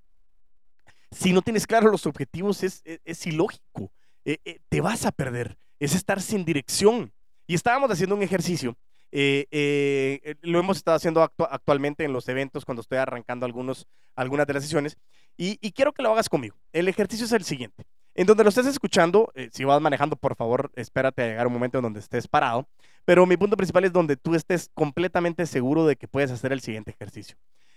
Si 1.10 1.32
no 1.32 1.42
tienes 1.42 1.66
claro 1.66 1.90
los 1.90 2.06
objetivos, 2.06 2.62
es, 2.62 2.82
e, 2.84 3.00
ilógico. 3.25 3.90
Eh, 4.25 4.38
eh, 4.44 4.60
te 4.68 4.80
vas 4.80 5.06
a 5.06 5.12
perder. 5.12 5.56
Es 5.78 5.94
estar 5.94 6.20
sin 6.20 6.44
dirección. 6.44 7.12
Y 7.46 7.54
estábamos 7.54 7.90
haciendo 7.90 8.14
un 8.14 8.22
ejercicio. 8.22 8.76
Eh, 9.12 10.36
lo 10.42 10.58
hemos 10.58 10.78
estado 10.78 10.96
haciendo 10.96 11.22
actualmente 11.22 12.04
en 12.04 12.12
los 12.12 12.28
eventos 12.28 12.64
cuando 12.64 12.82
estoy 12.82 12.98
arrancando 12.98 13.46
algunos, 13.46 13.86
algunas 14.14 14.46
de 14.46 14.54
las 14.54 14.62
sesiones. 14.64 14.98
Y, 15.36 15.56
quiero 15.72 15.92
que 15.92 16.02
lo 16.02 16.12
hagas 16.12 16.28
conmigo. 16.28 16.56
El 16.72 16.88
ejercicio 16.88 17.26
es 17.26 17.32
el 17.32 17.44
siguiente. 17.44 17.84
En 18.14 18.26
donde 18.26 18.44
lo 18.44 18.48
estés 18.48 18.66
escuchando, 18.66 19.30
eh, 19.34 19.50
si 19.52 19.64
vas 19.64 19.80
manejando, 19.80 20.16
por 20.16 20.36
favor, 20.36 20.72
espérate 20.75 21.22
a 21.22 21.26
llegar 21.26 21.46
un 21.46 21.52
momento 21.52 21.78
en 21.78 21.82
donde 21.82 22.00
estés 22.00 22.26
parado. 22.26 22.66
Pero 23.04 23.26
mi 23.26 23.36
punto 23.36 23.56
principal 23.56 23.84
es 23.84 23.92
donde 23.92 24.16
tú 24.16 24.34
estés 24.34 24.70
completamente 24.72 25.44
seguro 25.44 25.86
de 25.86 25.96
que 25.96 26.08
puedes 26.08 26.30
hacer 26.30 26.52
el 26.52 26.62
siguiente 26.62 26.92
ejercicio. 26.92 27.36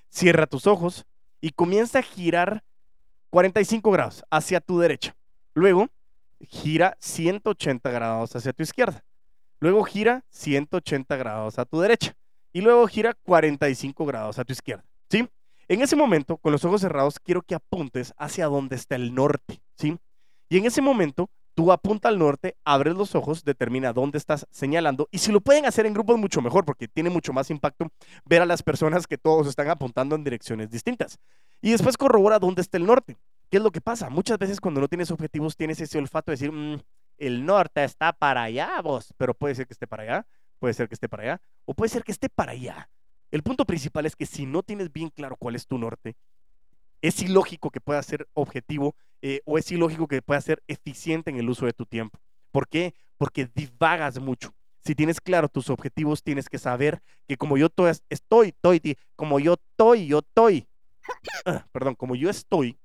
Cierra 0.10 0.48
tus 0.48 0.66
ojos 0.66 1.06
y 1.42 1.52
comienza 1.52 2.00
a 2.00 2.04
girar 2.04 2.64
45 3.30 3.92
grados 3.92 4.24
hacia 4.30 4.60
tu 4.60 4.80
derecha. 4.80 5.16
Luego, 5.54 5.90
gira 6.42 6.98
180 7.00 7.92
grados 7.92 8.36
hacia 8.36 8.54
tu 8.54 8.64
izquierda. 8.64 9.04
Luego 9.60 9.84
gira 9.84 10.24
180 10.30 11.16
grados 11.18 11.60
a 11.60 11.66
tu 11.66 11.80
derecha. 11.80 12.16
Y 12.54 12.62
luego 12.62 12.88
gira 12.88 13.14
45 13.14 14.06
grados 14.06 14.40
a 14.40 14.46
tu 14.46 14.54
izquierda. 14.54 14.84
¿Sí? 15.10 15.28
En 15.68 15.82
ese 15.82 15.96
momento, 15.96 16.38
con 16.38 16.52
los 16.52 16.66
ojos 16.66 16.82
cerrados, 16.82 17.20
quiero 17.20 17.42
que 17.42 17.56
apuntes 17.56 18.14
hacia 18.18 18.48
donde 18.48 18.76
está 18.76 18.96
el 18.96 19.14
norte. 19.14 19.62
¿Sí? 19.76 19.98
Y 20.50 20.58
en 20.58 20.66
ese 20.66 20.82
momento, 20.82 21.30
tú 21.60 21.74
apunta 21.74 22.08
al 22.08 22.18
norte, 22.18 22.56
abres 22.64 22.96
los 22.96 23.16
ojos, 23.16 23.44
determina 23.44 23.92
dónde 23.92 24.18
estás 24.18 24.48
señalando. 24.50 25.10
Y 25.12 25.18
si 25.18 25.34
lo 25.34 25.42
pueden 25.42 25.66
hacer 25.66 25.86
en 25.86 25.94
grupos, 25.94 26.18
mucho 26.18 26.42
mejor, 26.42 26.64
porque 26.64 26.88
tiene 26.88 27.10
mucho 27.10 27.34
más 27.34 27.52
impacto 27.52 27.92
ver 28.24 28.42
a 28.42 28.46
las 28.46 28.64
personas 28.64 29.08
que 29.08 29.18
todos 29.18 29.46
están 29.46 29.70
apuntando 29.70 30.16
en 30.16 30.24
direcciones 30.24 30.70
distintas. 30.72 31.20
Y 31.62 31.72
después 31.72 31.98
corrobora 31.98 32.40
dónde 32.40 32.62
está 32.62 32.78
el 32.78 32.86
norte. 32.86 33.18
¿Qué 33.52 33.58
es 33.58 33.64
lo 33.64 33.72
que 33.72 33.82
pasa? 33.82 34.10
Muchas 34.10 34.38
veces 34.38 34.62
cuando 34.62 34.80
no 34.80 34.88
tienes 34.88 35.12
objetivos 35.12 35.58
tienes 35.58 35.82
ese 35.82 35.98
olfato 35.98 36.32
de 36.32 36.36
decir, 36.36 36.50
mm, 36.50 36.80
el 37.18 37.46
norte 37.46 37.84
está 37.84 38.14
para 38.14 38.44
allá, 38.44 38.80
vos, 38.82 39.14
pero 39.18 39.34
puede 39.34 39.54
ser 39.54 39.68
que 39.68 39.74
esté 39.74 39.86
para 39.86 40.04
allá, 40.04 40.28
puede 40.60 40.74
ser 40.74 40.88
que 40.88 40.94
esté 40.94 41.10
para 41.10 41.24
allá, 41.24 41.42
o 41.66 41.74
puede 41.74 41.90
ser 41.90 42.06
que 42.06 42.14
esté 42.14 42.30
para 42.30 42.54
allá. 42.54 42.90
El 43.32 43.44
punto 43.44 43.66
principal 43.66 44.06
es 44.06 44.16
que 44.16 44.26
si 44.26 44.46
no 44.46 44.64
tienes 44.64 44.94
bien 44.94 45.10
claro 45.10 45.36
cuál 45.36 45.56
es 45.56 45.68
tu 45.68 45.78
norte, 45.78 46.16
es 47.02 47.22
ilógico 47.22 47.70
que 47.70 47.82
pueda 47.82 48.02
ser 48.04 48.28
objetivo 48.34 48.96
eh, 49.22 49.42
o 49.46 49.58
es 49.58 49.72
ilógico 49.72 50.08
que 50.08 50.22
pueda 50.22 50.42
ser 50.42 50.64
eficiente 50.68 51.30
en 51.30 51.38
el 51.38 51.50
uso 51.50 51.66
de 51.66 51.74
tu 51.74 51.86
tiempo. 51.86 52.20
¿Por 52.52 52.68
qué? 52.68 52.94
Porque 53.18 53.50
divagas 53.54 54.20
mucho. 54.20 54.54
Si 54.84 54.96
tienes 54.96 55.20
claro 55.20 55.50
tus 55.50 55.70
objetivos, 55.70 56.24
tienes 56.24 56.48
que 56.50 56.58
saber 56.58 57.02
que 57.28 57.38
como 57.38 57.58
yo 57.58 57.68
estoy, 57.68 57.92
estoy, 58.10 58.54
como 59.16 59.40
yo 59.40 59.54
estoy, 59.54 60.08
yo 60.08 60.20
estoy, 60.20 60.68
perdón, 61.72 61.96
como 61.96 62.16
yo 62.16 62.30
estoy, 62.30 62.78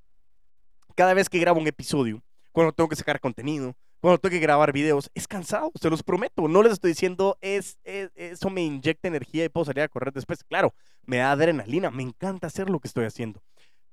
cada 0.97 1.15
vez 1.15 1.29
que 1.29 1.39
grabo 1.39 1.61
un 1.61 1.67
episodio, 1.67 2.23
cuando 2.53 2.73
tengo 2.73 2.89
que 2.89 2.97
sacar 2.97 3.21
contenido, 3.21 3.75
cuando 4.01 4.19
tengo 4.19 4.33
que 4.33 4.41
grabar 4.41 4.73
videos, 4.73 5.11
es 5.15 5.27
cansado, 5.27 5.73
se 5.81 5.89
los 5.89 6.03
prometo. 6.03 6.47
No 6.47 6.63
les 6.63 6.75
estoy 6.75 6.91
diciendo, 6.91 7.39
es, 7.41 7.79
eso 7.85 8.51
me 8.51 8.63
inyecta 8.63 9.09
energía 9.09 9.47
y 9.47 9.49
puedo 9.49 9.65
salir 9.65 9.83
a 9.83 9.89
correr 9.89 10.13
después. 10.13 10.45
Claro, 10.45 10.75
me 11.07 11.17
da 11.19 11.33
adrenalina, 11.33 11.91
me 11.91 12.03
encanta 12.03 12.49
hacer 12.49 12.69
lo 12.69 12.81
que 12.81 12.89
estoy 12.89 13.07
haciendo. 13.07 13.41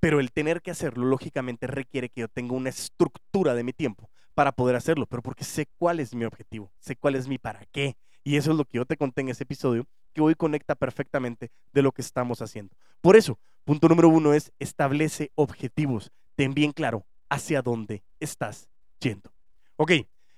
Pero 0.02 0.20
el 0.20 0.32
tener 0.32 0.64
que 0.64 0.72
hacerlo, 0.72 1.06
lógicamente, 1.06 1.68
requiere 1.68 2.10
que 2.10 2.22
yo 2.22 2.28
tenga 2.28 2.56
una 2.56 2.70
estructura 2.70 3.54
de 3.54 3.64
mi 3.64 3.72
tiempo 3.72 4.10
para 4.34 4.52
poder 4.52 4.76
hacerlo, 4.76 5.06
pero 5.06 5.22
porque 5.22 5.44
sé 5.44 5.68
cuál 5.78 6.00
es 6.00 6.16
mi 6.16 6.26
objetivo, 6.26 6.72
sé 6.80 6.96
cuál 6.96 7.14
es 7.14 7.28
mi 7.28 7.38
para 7.38 7.66
qué. 7.68 7.96
Y 8.24 8.38
eso 8.38 8.50
es 8.50 8.58
lo 8.58 8.66
que 8.66 8.78
yo 8.78 8.86
te 8.86 8.98
conté 8.98 9.22
en 9.22 9.30
ese 9.30 9.44
episodio, 9.44 9.86
que 10.14 10.22
hoy 10.22 10.34
conecta 10.34 10.74
perfectamente 10.74 11.52
de 11.72 11.84
lo 11.84 11.92
que 11.92 12.02
estamos 12.02 12.42
haciendo. 12.42 12.76
Por 13.00 13.16
eso, 13.16 13.38
punto 13.64 13.88
número 13.88 14.10
uno 14.10 14.34
es 14.34 14.52
establece 14.58 15.32
objetivos. 15.36 16.12
Ten 16.36 16.56
bien 16.56 16.72
claro 16.72 17.06
hacia 17.30 17.62
dónde 17.62 18.04
estás 18.20 18.70
yendo. 19.00 19.32
Ok, 19.76 19.92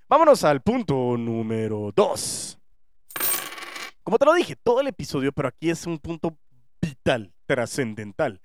vámonos 0.09 0.43
al 0.43 0.61
punto 0.61 1.15
número 1.17 1.93
dos. 1.95 2.59
Como 4.03 4.17
te 4.17 4.25
lo 4.25 4.33
dije, 4.33 4.57
todo 4.57 4.81
el 4.81 4.87
episodio, 4.87 5.31
pero 5.31 5.47
aquí 5.47 5.69
es 5.69 5.87
un 5.87 5.99
punto 5.99 6.37
vital, 6.81 7.33
trascendental, 7.45 8.41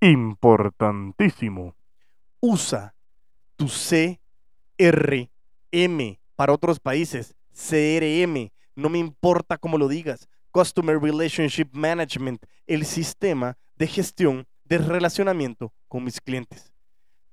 importantísimo. 0.00 1.74
Usa 2.40 2.94
tu 3.56 3.66
CRM 3.68 4.08
para 6.36 6.52
otros 6.52 6.78
países, 6.78 7.34
CRM, 7.52 8.50
no 8.74 8.88
me 8.90 8.98
importa 8.98 9.56
cómo 9.56 9.78
lo 9.78 9.88
digas, 9.88 10.28
Customer 10.50 11.00
Relationship 11.00 11.68
Management, 11.72 12.44
el 12.66 12.84
sistema 12.84 13.56
de 13.76 13.86
gestión 13.86 14.46
de 14.64 14.78
relacionamiento 14.78 15.72
con 15.88 16.04
mis 16.04 16.20
clientes. 16.20 16.72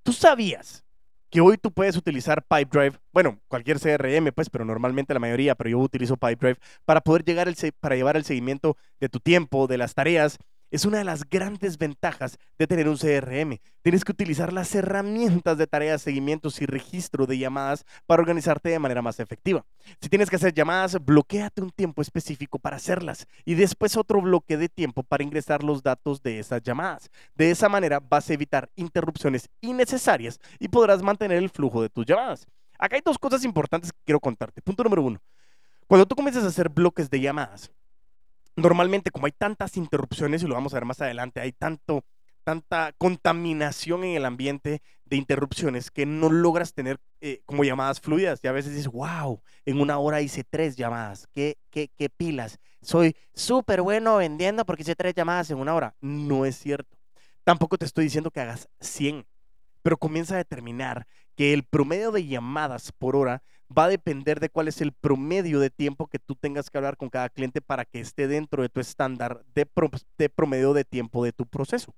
¿Tú 0.04 0.14
sabías 0.14 0.84
que 1.30 1.42
hoy 1.42 1.58
tú 1.58 1.72
puedes 1.72 1.98
utilizar 1.98 2.46
Pipedrive? 2.46 3.00
Bueno, 3.12 3.40
cualquier 3.48 3.80
CRM, 3.80 4.32
pues, 4.34 4.50
pero 4.50 4.66
normalmente 4.66 5.14
la 5.14 5.20
mayoría, 5.20 5.56
pero 5.56 5.70
yo 5.70 5.80
utilizo 5.80 6.18
Pipedrive 6.18 6.60
para 6.86 7.02
poder 7.02 7.24
llegar 7.24 7.48
para 7.80 7.96
llevar 7.96 8.18
el 8.18 8.24
seguimiento 8.24 8.78
de 9.00 9.10
tu 9.10 9.20
tiempo, 9.20 9.68
de 9.68 9.78
las 9.78 9.94
tareas 9.94 10.38
es 10.74 10.86
una 10.86 10.98
de 10.98 11.04
las 11.04 11.30
grandes 11.30 11.78
ventajas 11.78 12.40
de 12.58 12.66
tener 12.66 12.90
un 12.90 12.98
CRM. 12.98 13.60
Tienes 13.84 14.04
que 14.04 14.12
utilizar 14.12 14.52
las 14.52 14.74
herramientas 14.74 15.56
de 15.60 15.68
tareas, 15.68 16.02
seguimientos 16.02 16.60
y 16.64 16.66
registro 16.66 17.28
de 17.28 17.38
llamadas 17.38 17.86
para 18.08 18.24
organizarte 18.24 18.70
de 18.70 18.80
manera 18.80 19.04
más 19.04 19.20
efectiva. 19.20 19.64
Si 20.02 20.10
tienes 20.10 20.32
que 20.32 20.38
hacer 20.38 20.52
llamadas, 20.52 20.98
bloqueate 21.00 21.62
un 21.62 21.70
tiempo 21.70 22.02
específico 22.02 22.58
para 22.58 22.78
hacerlas 22.78 23.28
y 23.46 23.54
después 23.54 23.96
otro 23.98 24.20
bloque 24.20 24.58
de 24.58 24.68
tiempo 24.68 25.04
para 25.04 25.24
ingresar 25.24 25.64
los 25.64 25.84
datos 25.84 26.24
de 26.24 26.40
esas 26.40 26.64
llamadas. 26.64 27.12
De 27.36 27.52
esa 27.52 27.70
manera 27.70 28.00
vas 28.00 28.28
a 28.32 28.34
evitar 28.34 28.68
interrupciones 28.76 29.50
innecesarias 29.62 30.40
y 30.58 30.70
podrás 30.70 31.04
mantener 31.04 31.38
el 31.38 31.52
flujo 31.52 31.84
de 31.84 31.90
tus 31.90 32.08
llamadas. 32.08 32.48
Acá 32.80 32.96
hay 32.96 33.04
dos 33.06 33.20
cosas 33.20 33.46
importantes 33.46 33.92
que 33.92 34.00
quiero 34.06 34.20
contarte. 34.20 34.60
Punto 34.64 34.84
número 34.84 35.04
uno. 35.04 35.22
Cuando 35.86 36.08
tú 36.08 36.16
comienzas 36.16 36.44
a 36.46 36.48
hacer 36.48 36.70
bloques 36.70 37.12
de 37.12 37.20
llamadas, 37.20 37.72
normalmente 38.56 39.12
como 39.12 39.26
hay 39.26 39.32
tantas 39.32 39.78
interrupciones, 39.78 40.44
y 40.44 40.48
lo 40.48 40.56
vamos 40.56 40.74
a 40.74 40.78
ver 40.78 40.86
más 40.86 41.02
adelante, 41.02 41.42
hay 41.42 41.52
tanto, 41.52 42.06
tanta 42.44 42.94
contaminación 42.98 44.04
en 44.04 44.16
el 44.16 44.26
ambiente 44.26 44.82
de 45.06 45.18
interrupciones 45.18 45.92
que 45.92 46.06
no 46.06 46.30
logras 46.30 46.74
tener 46.74 47.00
eh, 47.22 47.42
como 47.46 47.64
llamadas 47.64 48.02
fluidas. 48.02 48.40
Y 48.44 48.48
a 48.48 48.52
veces 48.52 48.74
dices, 48.74 48.92
wow, 48.92 49.42
en 49.66 49.80
una 49.80 49.98
hora 49.98 50.22
hice 50.22 50.44
tres 50.44 50.76
llamadas, 50.76 51.28
qué, 51.34 51.58
qué, 51.70 51.90
qué 51.96 52.10
pilas. 52.10 52.60
Soy 52.82 53.16
súper 53.34 53.82
bueno 53.82 54.18
vendiendo 54.18 54.66
porque 54.66 54.84
hice 54.84 54.96
tres 54.96 55.14
llamadas 55.14 55.50
en 55.52 55.58
una 55.58 55.74
hora. 55.74 55.96
No 56.02 56.46
es 56.46 56.58
cierto. 56.58 56.98
Tampoco 57.44 57.78
te 57.78 57.86
estoy 57.86 58.06
diciendo 58.06 58.32
que 58.32 58.40
hagas 58.40 58.70
100, 58.80 59.26
pero 59.82 59.98
comienza 59.98 60.36
a 60.36 60.38
determinar 60.38 61.08
que 61.36 61.54
el 61.54 61.64
promedio 61.64 62.12
de 62.12 62.26
llamadas 62.26 62.92
por 62.92 63.16
hora 63.16 63.44
va 63.76 63.86
a 63.86 63.90
depender 63.90 64.40
de 64.40 64.50
cuál 64.50 64.68
es 64.68 64.82
el 64.82 64.92
promedio 64.92 65.60
de 65.60 65.70
tiempo 65.70 66.08
que 66.08 66.20
tú 66.20 66.36
tengas 66.36 66.70
que 66.70 66.78
hablar 66.78 66.98
con 66.98 67.10
cada 67.10 67.30
cliente 67.30 67.62
para 67.62 67.86
que 67.86 68.00
esté 68.00 68.28
dentro 68.28 68.62
de 68.62 68.70
tu 68.70 68.80
estándar 68.80 69.44
de, 69.56 69.66
promedio 70.30 70.74
de 70.74 70.86
tiempo 70.86 71.24
de 71.24 71.32
tu 71.32 71.46
proceso. 71.46 71.94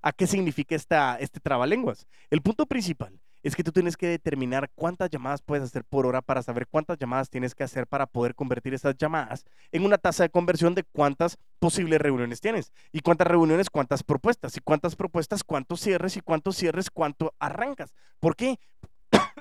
¿A 0.00 0.12
qué 0.12 0.26
significa 0.26 0.74
esta, 0.74 1.16
este 1.18 1.40
trabalenguas? 1.40 2.06
El 2.30 2.40
punto 2.40 2.66
principal 2.66 3.18
es 3.42 3.54
que 3.54 3.64
tú 3.64 3.72
tienes 3.72 3.96
que 3.96 4.08
determinar 4.08 4.70
cuántas 4.74 5.10
llamadas 5.10 5.42
puedes 5.42 5.64
hacer 5.64 5.84
por 5.84 6.06
hora 6.06 6.22
para 6.22 6.42
saber 6.42 6.66
cuántas 6.66 6.98
llamadas 6.98 7.30
tienes 7.30 7.54
que 7.54 7.64
hacer 7.64 7.86
para 7.86 8.06
poder 8.06 8.34
convertir 8.34 8.74
esas 8.74 8.96
llamadas 8.96 9.44
en 9.70 9.84
una 9.84 9.98
tasa 9.98 10.24
de 10.24 10.30
conversión 10.30 10.74
de 10.74 10.84
cuántas 10.84 11.38
posibles 11.58 12.00
reuniones 12.00 12.40
tienes. 12.40 12.72
Y 12.92 13.00
cuántas 13.00 13.26
reuniones, 13.26 13.70
cuántas 13.70 14.02
propuestas. 14.02 14.56
Y 14.56 14.60
cuántas 14.60 14.96
propuestas, 14.96 15.44
cuántos 15.44 15.80
cierres. 15.80 16.16
Y 16.16 16.20
cuántos 16.20 16.56
cierres, 16.56 16.90
cuánto 16.90 17.34
arrancas. 17.38 17.94
¿Por 18.20 18.36
qué? 18.36 18.58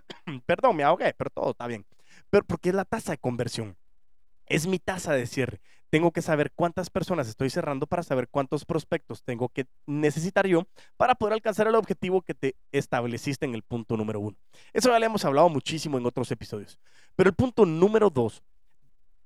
Perdón, 0.46 0.76
me 0.76 0.84
ahogué, 0.84 1.14
pero 1.14 1.30
todo 1.30 1.52
está 1.52 1.68
bien. 1.68 1.86
Pero 2.30 2.46
porque 2.46 2.70
es 2.70 2.76
la 2.76 2.86
tasa 2.86 3.12
de 3.12 3.18
conversión. 3.18 3.78
Es 4.46 4.68
mi 4.68 4.80
tasa 4.80 5.14
de 5.14 5.28
cierre. 5.28 5.62
Tengo 5.90 6.12
que 6.12 6.22
saber 6.22 6.52
cuántas 6.54 6.90
personas 6.90 7.30
estoy 7.30 7.50
cerrando 7.50 7.88
para 7.88 8.04
saber 8.04 8.28
cuántos 8.28 8.66
prospectos 8.66 9.24
tengo 9.24 9.48
que 9.50 9.68
necesitar 9.86 10.46
yo 10.46 10.68
para 10.98 11.16
poder 11.16 11.34
alcanzar 11.34 11.68
el 11.68 11.76
objetivo 11.76 12.22
que 12.22 12.34
te 12.34 12.56
estableciste 12.74 13.46
en 13.46 13.56
el 13.56 13.64
punto 13.64 13.96
número 13.96 14.20
uno. 14.20 14.36
Eso 14.74 14.90
ya 14.90 15.00
le 15.00 15.06
hemos 15.06 15.24
hablado 15.24 15.48
muchísimo 15.48 15.98
en 15.98 16.06
otros 16.06 16.30
episodios. 16.32 16.78
Pero 17.16 17.30
el 17.30 17.36
punto 17.36 17.66
número 17.66 18.10
dos, 18.10 18.44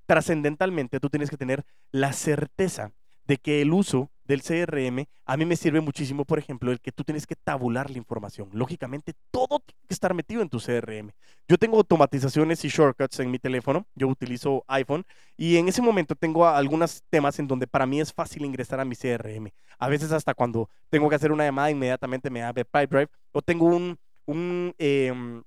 trascendentalmente, 0.06 1.00
tú 1.00 1.10
tienes 1.10 1.30
que 1.30 1.36
tener 1.36 1.64
la 1.90 2.12
certeza 2.12 2.92
de 3.24 3.38
que 3.38 3.60
el 3.60 3.72
uso 3.72 4.11
del 4.24 4.42
CRM 4.42 5.06
a 5.24 5.36
mí 5.36 5.44
me 5.44 5.56
sirve 5.56 5.80
muchísimo, 5.80 6.24
por 6.24 6.38
ejemplo, 6.38 6.72
el 6.72 6.80
que 6.80 6.92
tú 6.92 7.04
tienes 7.04 7.26
que 7.26 7.36
tabular 7.36 7.90
la 7.90 7.98
información. 7.98 8.48
Lógicamente, 8.52 9.14
todo 9.30 9.60
tiene 9.60 9.80
que 9.88 9.94
estar 9.94 10.12
metido 10.14 10.42
en 10.42 10.48
tu 10.48 10.58
CRM. 10.58 11.12
Yo 11.48 11.58
tengo 11.58 11.76
automatizaciones 11.76 12.64
y 12.64 12.68
shortcuts 12.68 13.20
en 13.20 13.30
mi 13.30 13.38
teléfono, 13.38 13.86
yo 13.94 14.08
utilizo 14.08 14.64
iPhone 14.68 15.04
y 15.36 15.56
en 15.56 15.68
ese 15.68 15.82
momento 15.82 16.14
tengo 16.14 16.46
algunos 16.46 17.02
temas 17.08 17.38
en 17.38 17.48
donde 17.48 17.66
para 17.66 17.86
mí 17.86 18.00
es 18.00 18.12
fácil 18.12 18.44
ingresar 18.44 18.80
a 18.80 18.84
mi 18.84 18.94
CRM. 18.94 19.52
A 19.78 19.88
veces 19.88 20.12
hasta 20.12 20.34
cuando 20.34 20.68
tengo 20.90 21.08
que 21.08 21.16
hacer 21.16 21.32
una 21.32 21.44
llamada, 21.44 21.70
inmediatamente 21.70 22.30
me 22.30 22.42
abre 22.42 22.64
Pipedrive 22.64 23.08
o 23.32 23.42
tengo 23.42 23.66
un, 23.66 23.98
un 24.26 24.74
em, 24.78 25.42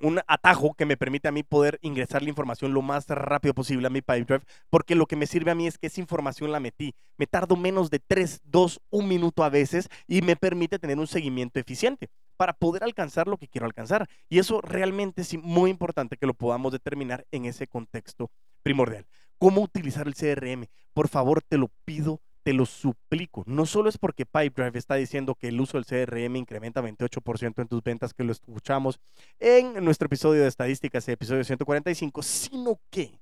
un 0.00 0.20
atajo 0.26 0.74
que 0.74 0.86
me 0.86 0.96
permite 0.96 1.28
a 1.28 1.32
mí 1.32 1.42
poder 1.42 1.78
ingresar 1.82 2.22
la 2.22 2.28
información 2.28 2.72
lo 2.72 2.82
más 2.82 3.06
rápido 3.08 3.54
posible 3.54 3.86
a 3.86 3.90
mi 3.90 4.00
Pipedrive, 4.00 4.44
porque 4.70 4.94
lo 4.94 5.06
que 5.06 5.16
me 5.16 5.26
sirve 5.26 5.50
a 5.50 5.54
mí 5.54 5.66
es 5.66 5.78
que 5.78 5.86
esa 5.86 6.00
información 6.00 6.52
la 6.52 6.60
metí. 6.60 6.94
Me 7.16 7.26
tardo 7.26 7.56
menos 7.56 7.90
de 7.90 7.98
3, 7.98 8.40
2, 8.44 8.80
1 8.90 9.06
minuto 9.06 9.44
a 9.44 9.48
veces 9.50 9.88
y 10.06 10.22
me 10.22 10.36
permite 10.36 10.78
tener 10.78 10.98
un 10.98 11.06
seguimiento 11.06 11.60
eficiente 11.60 12.08
para 12.36 12.54
poder 12.54 12.84
alcanzar 12.84 13.28
lo 13.28 13.36
que 13.36 13.48
quiero 13.48 13.66
alcanzar. 13.66 14.08
Y 14.28 14.38
eso 14.38 14.60
realmente 14.62 15.22
es 15.22 15.36
muy 15.36 15.70
importante 15.70 16.16
que 16.16 16.26
lo 16.26 16.34
podamos 16.34 16.72
determinar 16.72 17.26
en 17.30 17.44
ese 17.44 17.66
contexto 17.66 18.30
primordial. 18.62 19.06
¿Cómo 19.38 19.60
utilizar 19.62 20.06
el 20.06 20.14
CRM? 20.14 20.66
Por 20.92 21.08
favor, 21.08 21.42
te 21.42 21.58
lo 21.58 21.70
pido 21.84 22.20
te 22.42 22.52
lo 22.52 22.66
suplico. 22.66 23.44
No 23.46 23.66
solo 23.66 23.88
es 23.88 23.98
porque 23.98 24.26
Pipedrive 24.26 24.78
está 24.78 24.94
diciendo 24.94 25.34
que 25.34 25.48
el 25.48 25.60
uso 25.60 25.80
del 25.80 25.86
CRM 25.86 26.36
incrementa 26.36 26.82
28% 26.82 27.62
en 27.62 27.68
tus 27.68 27.82
ventas, 27.82 28.14
que 28.14 28.24
lo 28.24 28.32
escuchamos 28.32 29.00
en 29.38 29.84
nuestro 29.84 30.06
episodio 30.06 30.42
de 30.42 30.48
estadísticas, 30.48 31.08
episodio 31.08 31.44
145, 31.44 32.22
sino 32.22 32.80
que 32.90 33.20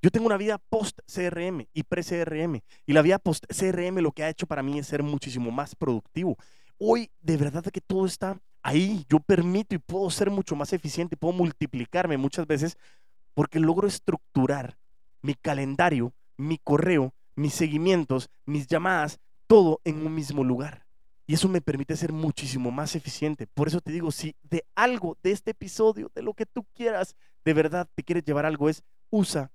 yo 0.00 0.10
tengo 0.10 0.26
una 0.26 0.36
vida 0.36 0.58
post-CRM 0.70 1.66
y 1.72 1.82
pre-CRM. 1.82 2.60
Y 2.86 2.92
la 2.92 3.02
vida 3.02 3.18
post-CRM 3.18 3.98
lo 4.00 4.12
que 4.12 4.22
ha 4.22 4.28
hecho 4.28 4.46
para 4.46 4.62
mí 4.62 4.78
es 4.78 4.86
ser 4.86 5.02
muchísimo 5.02 5.50
más 5.50 5.74
productivo. 5.74 6.36
Hoy, 6.78 7.10
de 7.20 7.36
verdad 7.36 7.64
que 7.64 7.80
todo 7.80 8.06
está 8.06 8.40
ahí. 8.62 9.04
Yo 9.08 9.18
permito 9.18 9.74
y 9.74 9.78
puedo 9.78 10.08
ser 10.10 10.30
mucho 10.30 10.54
más 10.54 10.72
eficiente, 10.72 11.16
puedo 11.16 11.34
multiplicarme 11.34 12.16
muchas 12.16 12.46
veces 12.46 12.78
porque 13.34 13.60
logro 13.60 13.88
estructurar 13.88 14.78
mi 15.22 15.34
calendario, 15.34 16.12
mi 16.36 16.58
correo, 16.58 17.12
mis 17.38 17.54
seguimientos, 17.54 18.30
mis 18.44 18.66
llamadas, 18.66 19.20
todo 19.46 19.80
en 19.84 20.04
un 20.04 20.14
mismo 20.14 20.42
lugar. 20.42 20.84
Y 21.26 21.34
eso 21.34 21.48
me 21.48 21.60
permite 21.60 21.96
ser 21.96 22.12
muchísimo 22.12 22.70
más 22.70 22.96
eficiente. 22.96 23.46
Por 23.46 23.68
eso 23.68 23.80
te 23.80 23.92
digo, 23.92 24.10
si 24.10 24.34
de 24.42 24.64
algo, 24.74 25.16
de 25.22 25.32
este 25.32 25.52
episodio, 25.52 26.10
de 26.14 26.22
lo 26.22 26.34
que 26.34 26.46
tú 26.46 26.66
quieras, 26.74 27.14
de 27.44 27.52
verdad 27.52 27.88
te 27.94 28.02
quieres 28.02 28.24
llevar 28.24 28.46
algo, 28.46 28.68
es 28.68 28.82
usa 29.10 29.52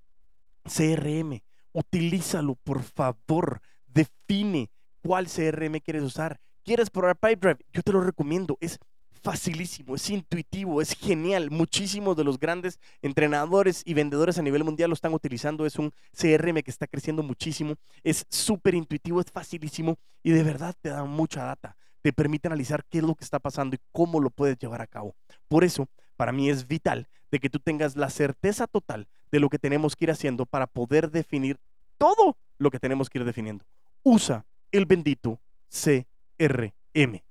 CRM. 0.64 1.42
Utilízalo, 1.72 2.54
por 2.54 2.82
favor. 2.82 3.60
Define 3.86 4.70
cuál 5.02 5.26
CRM 5.26 5.80
quieres 5.80 6.02
usar. 6.02 6.40
¿Quieres 6.64 6.88
probar 6.88 7.16
Pipedrive? 7.16 7.66
Yo 7.72 7.82
te 7.82 7.92
lo 7.92 8.00
recomiendo. 8.00 8.56
Es 8.60 8.78
facilísimo, 9.24 9.94
es 9.94 10.10
intuitivo, 10.10 10.82
es 10.82 10.92
genial. 10.92 11.50
Muchísimos 11.50 12.14
de 12.14 12.24
los 12.24 12.38
grandes 12.38 12.78
entrenadores 13.00 13.82
y 13.86 13.94
vendedores 13.94 14.36
a 14.36 14.42
nivel 14.42 14.64
mundial 14.64 14.90
lo 14.90 14.94
están 14.94 15.14
utilizando. 15.14 15.64
Es 15.64 15.78
un 15.78 15.92
CRM 16.12 16.62
que 16.62 16.70
está 16.70 16.86
creciendo 16.86 17.22
muchísimo. 17.22 17.74
Es 18.04 18.26
súper 18.28 18.74
intuitivo, 18.74 19.20
es 19.20 19.30
facilísimo 19.30 19.96
y 20.22 20.30
de 20.30 20.42
verdad 20.42 20.76
te 20.80 20.90
da 20.90 21.04
mucha 21.04 21.44
data. 21.44 21.74
Te 22.02 22.12
permite 22.12 22.48
analizar 22.48 22.84
qué 22.84 22.98
es 22.98 23.04
lo 23.04 23.14
que 23.14 23.24
está 23.24 23.38
pasando 23.38 23.74
y 23.74 23.80
cómo 23.92 24.20
lo 24.20 24.28
puedes 24.28 24.58
llevar 24.58 24.82
a 24.82 24.86
cabo. 24.86 25.16
Por 25.48 25.64
eso, 25.64 25.88
para 26.16 26.30
mí 26.30 26.50
es 26.50 26.68
vital 26.68 27.08
de 27.30 27.40
que 27.40 27.48
tú 27.48 27.58
tengas 27.58 27.96
la 27.96 28.10
certeza 28.10 28.66
total 28.66 29.08
de 29.32 29.40
lo 29.40 29.48
que 29.48 29.58
tenemos 29.58 29.96
que 29.96 30.04
ir 30.04 30.10
haciendo 30.10 30.44
para 30.44 30.66
poder 30.66 31.10
definir 31.10 31.58
todo 31.96 32.36
lo 32.58 32.70
que 32.70 32.78
tenemos 32.78 33.08
que 33.08 33.18
ir 33.18 33.24
definiendo. 33.24 33.64
Usa 34.02 34.44
el 34.70 34.84
bendito 34.84 35.40
CRM. 35.70 37.22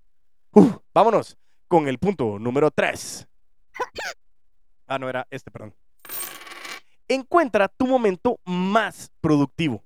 vámonos 0.91 1.37
con 1.73 1.87
el 1.87 1.97
punto 1.97 2.37
número 2.37 2.69
3. 2.69 3.27
Ah, 4.85 4.99
no, 4.99 5.09
era 5.09 5.25
este, 5.31 5.49
perdón. 5.49 5.73
Encuentra 7.07 7.67
tu 7.67 7.87
momento 7.87 8.39
más 8.45 9.11
productivo. 9.19 9.83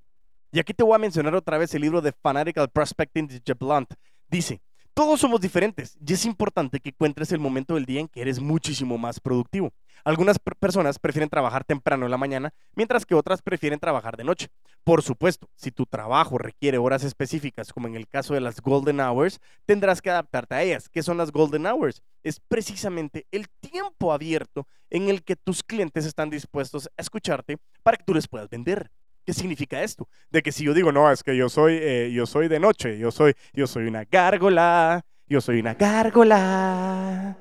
Y 0.52 0.60
aquí 0.60 0.74
te 0.74 0.84
voy 0.84 0.96
a 0.96 0.98
mencionar 0.98 1.34
otra 1.34 1.58
vez 1.58 1.74
el 1.76 1.84
libro 1.84 2.02
de 2.02 2.12
Fanatical 2.12 2.70
Prospecting 2.70 3.28
de 3.28 3.42
Jeff 3.46 3.58
Blunt. 3.58 3.94
Dice, 4.28 4.60
todos 4.94 5.22
somos 5.22 5.40
diferentes 5.40 5.98
y 6.06 6.12
es 6.12 6.26
importante 6.26 6.82
que 6.82 6.90
encuentres 6.90 7.32
el 7.32 7.40
momento 7.40 7.76
del 7.76 7.86
día 7.86 8.02
en 8.02 8.10
que 8.10 8.20
eres 8.20 8.42
muchísimo 8.42 8.98
más 8.98 9.22
productivo. 9.22 9.72
Algunas 10.04 10.40
personas 10.40 11.00
prefieren 11.00 11.30
trabajar 11.30 11.64
temprano 11.64 12.06
en 12.06 12.12
la 12.12 12.18
mañana, 12.18 12.54
mientras 12.76 13.06
que 13.06 13.16
otras 13.16 13.42
prefieren 13.42 13.80
trabajar 13.80 14.18
de 14.18 14.24
noche. 14.24 14.48
Por 14.84 15.02
supuesto, 15.04 15.50
si 15.56 15.72
tu 15.72 15.86
trabajo 15.86 16.38
requiere 16.38 16.78
horas 16.78 17.04
específicas, 17.04 17.74
como 17.74 17.88
en 17.88 17.96
el 17.96 18.08
caso 18.08 18.34
de 18.34 18.42
las 18.42 18.62
Golden 18.62 19.02
Hours, 19.02 19.40
tendrás 19.66 20.02
que 20.02 20.10
adaptarte 20.10 20.56
a 20.56 20.64
ellas. 20.64 20.90
¿Qué 20.90 21.04
son 21.04 21.18
las 21.18 21.32
Golden 21.32 21.66
Hours? 21.66 22.02
Es 22.24 22.40
precisamente 22.40 23.26
el 23.32 23.50
tiempo 23.60 24.14
abierto 24.14 24.66
en 24.90 25.10
el 25.10 25.24
que 25.24 25.36
tus 25.36 25.64
clientes 25.64 26.06
están 26.06 26.30
dispuestos 26.30 26.88
a 26.98 27.02
escucharte 27.02 27.58
para 27.84 27.98
que 27.98 28.04
tú 28.04 28.14
les 28.14 28.28
puedas 28.28 28.50
vender. 28.50 28.90
¿Qué 29.26 29.34
significa 29.34 29.84
esto? 29.84 30.08
De 30.32 30.42
que 30.42 30.54
si 30.54 30.64
yo 30.64 30.74
digo, 30.74 30.94
no, 30.94 31.12
es 31.12 31.22
que 31.22 31.36
yo 31.36 31.50
soy, 31.50 31.78
eh, 31.82 32.10
yo 32.14 32.26
soy 32.26 32.48
de 32.48 32.62
noche, 32.62 32.98
yo 32.98 33.12
soy, 33.12 33.36
yo 33.52 33.68
soy 33.68 33.88
una 33.88 34.06
gárgola, 34.06 35.04
yo 35.28 35.42
soy 35.42 35.60
una 35.60 35.74
gárgola. 35.74 37.36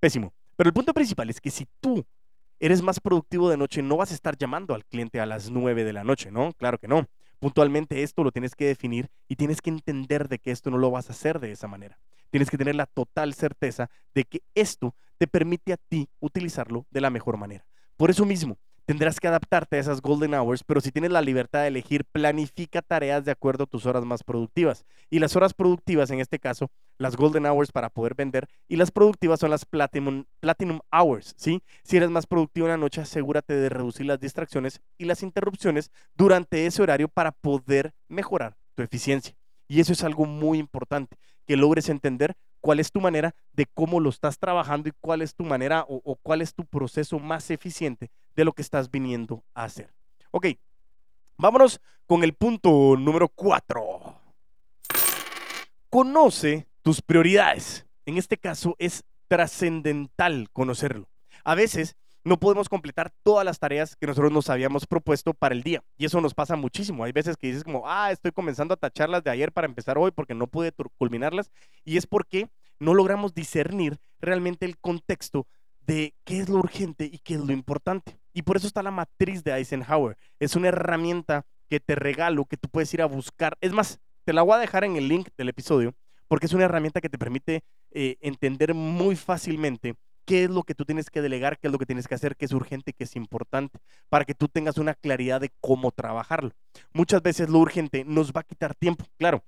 Pésimo. 0.00 0.32
Pero 0.56 0.68
el 0.68 0.74
punto 0.74 0.92
principal 0.92 1.30
es 1.30 1.40
que 1.40 1.50
si 1.50 1.66
tú 1.80 2.04
eres 2.60 2.82
más 2.82 3.00
productivo 3.00 3.50
de 3.50 3.56
noche, 3.56 3.82
no 3.82 3.96
vas 3.96 4.12
a 4.12 4.14
estar 4.14 4.36
llamando 4.36 4.74
al 4.74 4.84
cliente 4.84 5.20
a 5.20 5.26
las 5.26 5.50
9 5.50 5.84
de 5.84 5.92
la 5.92 6.04
noche, 6.04 6.30
¿no? 6.30 6.52
Claro 6.52 6.78
que 6.78 6.88
no. 6.88 7.08
Puntualmente 7.40 8.04
esto 8.04 8.22
lo 8.22 8.30
tienes 8.30 8.54
que 8.54 8.66
definir 8.66 9.08
y 9.26 9.34
tienes 9.34 9.60
que 9.60 9.70
entender 9.70 10.28
de 10.28 10.38
que 10.38 10.52
esto 10.52 10.70
no 10.70 10.78
lo 10.78 10.92
vas 10.92 11.08
a 11.08 11.12
hacer 11.12 11.40
de 11.40 11.50
esa 11.50 11.66
manera. 11.66 11.98
Tienes 12.30 12.50
que 12.50 12.56
tener 12.56 12.76
la 12.76 12.86
total 12.86 13.34
certeza 13.34 13.90
de 14.14 14.24
que 14.24 14.42
esto 14.54 14.94
te 15.18 15.26
permite 15.26 15.72
a 15.72 15.76
ti 15.76 16.08
utilizarlo 16.20 16.86
de 16.90 17.00
la 17.00 17.10
mejor 17.10 17.36
manera. 17.36 17.66
Por 17.96 18.10
eso 18.10 18.24
mismo, 18.24 18.58
tendrás 18.84 19.20
que 19.20 19.28
adaptarte 19.28 19.76
a 19.76 19.80
esas 19.80 20.00
golden 20.00 20.34
hours, 20.34 20.64
pero 20.64 20.80
si 20.80 20.90
tienes 20.90 21.10
la 21.10 21.20
libertad 21.20 21.62
de 21.62 21.68
elegir, 21.68 22.04
planifica 22.04 22.82
tareas 22.82 23.24
de 23.24 23.30
acuerdo 23.30 23.64
a 23.64 23.66
tus 23.66 23.86
horas 23.86 24.04
más 24.04 24.22
productivas. 24.22 24.84
Y 25.10 25.18
las 25.18 25.36
horas 25.36 25.54
productivas, 25.54 26.10
en 26.10 26.20
este 26.20 26.38
caso, 26.38 26.70
las 26.98 27.16
golden 27.16 27.46
hours 27.46 27.72
para 27.72 27.90
poder 27.90 28.14
vender, 28.14 28.48
y 28.68 28.76
las 28.76 28.90
productivas 28.90 29.40
son 29.40 29.50
las 29.50 29.64
platinum, 29.64 30.24
platinum 30.40 30.80
hours, 30.92 31.34
¿sí? 31.36 31.62
Si 31.84 31.96
eres 31.96 32.10
más 32.10 32.26
productivo 32.26 32.66
en 32.66 32.72
la 32.72 32.76
noche, 32.76 33.00
asegúrate 33.00 33.54
de 33.54 33.68
reducir 33.68 34.06
las 34.06 34.20
distracciones 34.20 34.80
y 34.98 35.04
las 35.04 35.22
interrupciones 35.22 35.90
durante 36.14 36.66
ese 36.66 36.82
horario 36.82 37.08
para 37.08 37.32
poder 37.32 37.92
mejorar 38.08 38.56
tu 38.74 38.82
eficiencia. 38.82 39.34
Y 39.68 39.80
eso 39.80 39.92
es 39.92 40.04
algo 40.04 40.26
muy 40.26 40.58
importante, 40.58 41.16
que 41.46 41.56
logres 41.56 41.88
entender 41.88 42.36
cuál 42.62 42.80
es 42.80 42.92
tu 42.92 43.00
manera 43.00 43.34
de 43.52 43.66
cómo 43.66 44.00
lo 44.00 44.08
estás 44.08 44.38
trabajando 44.38 44.88
y 44.88 44.92
cuál 45.00 45.20
es 45.20 45.34
tu 45.34 45.44
manera 45.44 45.84
o, 45.88 46.16
cuál 46.22 46.40
es 46.40 46.54
tu 46.54 46.64
proceso 46.64 47.18
más 47.18 47.50
eficiente 47.50 48.10
de 48.34 48.44
lo 48.44 48.52
que 48.52 48.62
estás 48.62 48.90
viniendo 48.90 49.44
a 49.54 49.64
hacer. 49.64 49.92
Ok, 50.30 50.46
vámonos 51.36 51.80
con 52.06 52.24
el 52.24 52.34
punto 52.34 52.96
número 52.96 53.28
cuatro. 53.28 54.20
Conoce 55.90 56.66
tus 56.82 57.02
prioridades. 57.02 57.86
En 58.06 58.18
este 58.18 58.36
caso 58.38 58.74
es 58.78 59.04
trascendental 59.28 60.50
conocerlo. 60.52 61.08
A 61.44 61.54
veces 61.54 61.96
no 62.24 62.38
podemos 62.38 62.68
completar 62.68 63.12
todas 63.22 63.44
las 63.44 63.58
tareas 63.58 63.96
que 63.96 64.06
nosotros 64.06 64.32
nos 64.32 64.48
habíamos 64.48 64.86
propuesto 64.86 65.34
para 65.34 65.54
el 65.54 65.62
día. 65.62 65.82
Y 65.96 66.04
eso 66.04 66.20
nos 66.20 66.34
pasa 66.34 66.56
muchísimo. 66.56 67.04
Hay 67.04 67.12
veces 67.12 67.36
que 67.36 67.48
dices 67.48 67.64
como, 67.64 67.82
ah, 67.88 68.12
estoy 68.12 68.32
comenzando 68.32 68.74
a 68.74 68.76
tacharlas 68.76 69.24
de 69.24 69.30
ayer 69.30 69.52
para 69.52 69.66
empezar 69.66 69.98
hoy 69.98 70.12
porque 70.12 70.34
no 70.34 70.46
pude 70.46 70.72
culminarlas. 70.98 71.50
Y 71.84 71.96
es 71.96 72.06
porque 72.06 72.48
no 72.78 72.94
logramos 72.94 73.34
discernir 73.34 73.98
realmente 74.20 74.66
el 74.66 74.78
contexto 74.78 75.46
de 75.86 76.14
qué 76.24 76.38
es 76.38 76.48
lo 76.48 76.58
urgente 76.58 77.08
y 77.10 77.18
qué 77.18 77.34
es 77.34 77.40
lo 77.40 77.52
importante. 77.52 78.18
Y 78.32 78.42
por 78.42 78.56
eso 78.56 78.66
está 78.66 78.82
la 78.82 78.90
matriz 78.90 79.44
de 79.44 79.52
Eisenhower. 79.52 80.16
Es 80.40 80.56
una 80.56 80.68
herramienta 80.68 81.44
que 81.68 81.80
te 81.80 81.94
regalo, 81.94 82.44
que 82.44 82.56
tú 82.56 82.68
puedes 82.68 82.92
ir 82.94 83.02
a 83.02 83.06
buscar. 83.06 83.56
Es 83.60 83.72
más, 83.72 84.00
te 84.24 84.32
la 84.32 84.42
voy 84.42 84.54
a 84.54 84.58
dejar 84.58 84.84
en 84.84 84.96
el 84.96 85.08
link 85.08 85.28
del 85.36 85.48
episodio, 85.48 85.94
porque 86.28 86.46
es 86.46 86.52
una 86.52 86.64
herramienta 86.64 87.00
que 87.00 87.08
te 87.08 87.18
permite 87.18 87.62
eh, 87.90 88.16
entender 88.20 88.74
muy 88.74 89.16
fácilmente 89.16 89.94
qué 90.24 90.44
es 90.44 90.50
lo 90.50 90.62
que 90.62 90.74
tú 90.74 90.84
tienes 90.84 91.10
que 91.10 91.20
delegar, 91.20 91.58
qué 91.58 91.66
es 91.68 91.72
lo 91.72 91.78
que 91.78 91.86
tienes 91.86 92.06
que 92.06 92.14
hacer, 92.14 92.36
qué 92.36 92.44
es 92.44 92.52
urgente, 92.52 92.92
qué 92.92 93.04
es 93.04 93.16
importante, 93.16 93.78
para 94.08 94.24
que 94.24 94.34
tú 94.34 94.48
tengas 94.48 94.78
una 94.78 94.94
claridad 94.94 95.40
de 95.40 95.50
cómo 95.60 95.90
trabajarlo. 95.90 96.52
Muchas 96.92 97.22
veces 97.22 97.48
lo 97.48 97.58
urgente 97.58 98.04
nos 98.04 98.32
va 98.32 98.40
a 98.40 98.44
quitar 98.44 98.74
tiempo, 98.74 99.04
claro, 99.18 99.42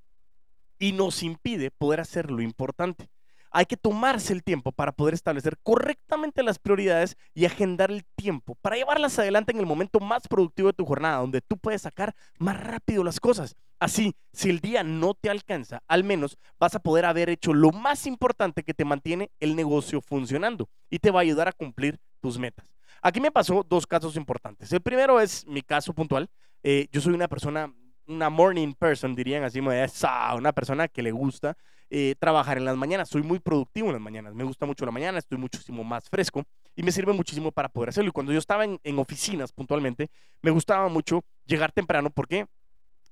y 0.79 0.93
nos 0.93 1.23
impide 1.23 1.71
poder 1.71 2.01
hacer 2.01 2.31
lo 2.31 2.43
importante. 2.43 3.09
Hay 3.57 3.67
que 3.67 3.77
tomarse 3.77 4.33
el 4.33 4.43
tiempo 4.43 4.73
para 4.73 4.91
poder 4.91 5.15
establecer 5.15 5.57
correctamente 5.63 6.43
las 6.43 6.59
prioridades 6.59 7.17
y 7.35 7.45
agendar 7.45 7.93
el 7.93 8.05
tiempo 8.05 8.57
para 8.57 8.75
llevarlas 8.75 9.17
adelante 9.21 9.53
en 9.53 9.61
el 9.61 9.67
momento 9.67 10.01
más 10.01 10.27
productivo 10.27 10.67
de 10.67 10.75
tu 10.75 10.85
jornada, 10.85 11.19
donde 11.19 11.41
tú 11.41 11.57
puedes 11.57 11.83
sacar 11.83 12.17
más 12.41 12.61
rápido 12.61 13.05
las 13.05 13.21
cosas. 13.21 13.55
Así, 13.79 14.17
si 14.33 14.51
el 14.51 14.59
día 14.59 14.83
no 14.83 15.15
te 15.15 15.31
alcanza, 15.31 15.85
al 15.87 16.03
menos 16.03 16.37
vas 16.59 16.75
a 16.75 16.81
poder 16.81 17.05
haber 17.05 17.31
hecho 17.31 17.55
lo 17.55 17.71
más 17.71 18.09
importante 18.09 18.65
que 18.65 18.75
te 18.75 18.85
mantiene 18.85 19.31
el 19.39 19.55
negocio 19.55 20.01
funcionando 20.01 20.69
y 20.91 20.99
te 20.99 21.13
va 21.13 21.21
a 21.21 21.23
ayudar 21.23 21.47
a 21.47 21.53
cumplir 21.53 22.01
tus 22.21 22.41
metas. 22.41 22.75
Aquí 23.03 23.21
me 23.21 23.31
pasó 23.31 23.65
dos 23.69 23.87
casos 23.87 24.17
importantes. 24.17 24.73
El 24.73 24.81
primero 24.81 25.21
es 25.21 25.47
mi 25.47 25.63
caso 25.63 25.93
puntual. 25.93 26.29
Eh, 26.65 26.89
yo 26.91 27.01
soy 27.01 27.15
una 27.15 27.29
persona, 27.29 27.73
una 28.07 28.31
morning 28.31 28.73
person, 28.75 29.15
dirían 29.15 29.45
así, 29.45 29.61
una 29.61 30.53
persona 30.53 30.89
que 30.89 31.03
le 31.03 31.13
gusta 31.13 31.57
eh, 31.91 32.15
trabajar 32.19 32.57
en 32.59 32.65
las 32.65 32.77
mañanas. 32.77 33.09
Soy 33.09 33.23
muy 33.23 33.39
productivo 33.39 33.89
en 33.89 33.95
las 33.95 34.03
mañanas. 34.03 34.35
Me 34.35 34.45
gusta 34.45 34.67
mucho 34.67 34.85
la 34.85 34.93
mañana, 34.93 35.19
estoy 35.19 35.39
muchísimo 35.39 35.85
más 35.85 36.09
fresco 36.09 36.45
y 36.75 36.83
me 36.83 36.93
sirve 36.93 37.13
muchísimo 37.13 37.53
para 37.53 37.69
poder 37.69 37.91
hacerlo. 37.91 38.09
Y 38.09 38.13
cuando 38.13 38.33
yo 38.33 38.39
estaba 38.39 38.65
en, 38.65 38.79
en 38.83 38.99
oficinas 38.99 39.53
puntualmente, 39.53 40.11
me 40.43 40.51
gustaba 40.51 40.89
mucho 40.89 41.25
llegar 41.47 41.73
temprano. 41.73 42.11
¿Por 42.11 42.29
qué? 42.29 42.47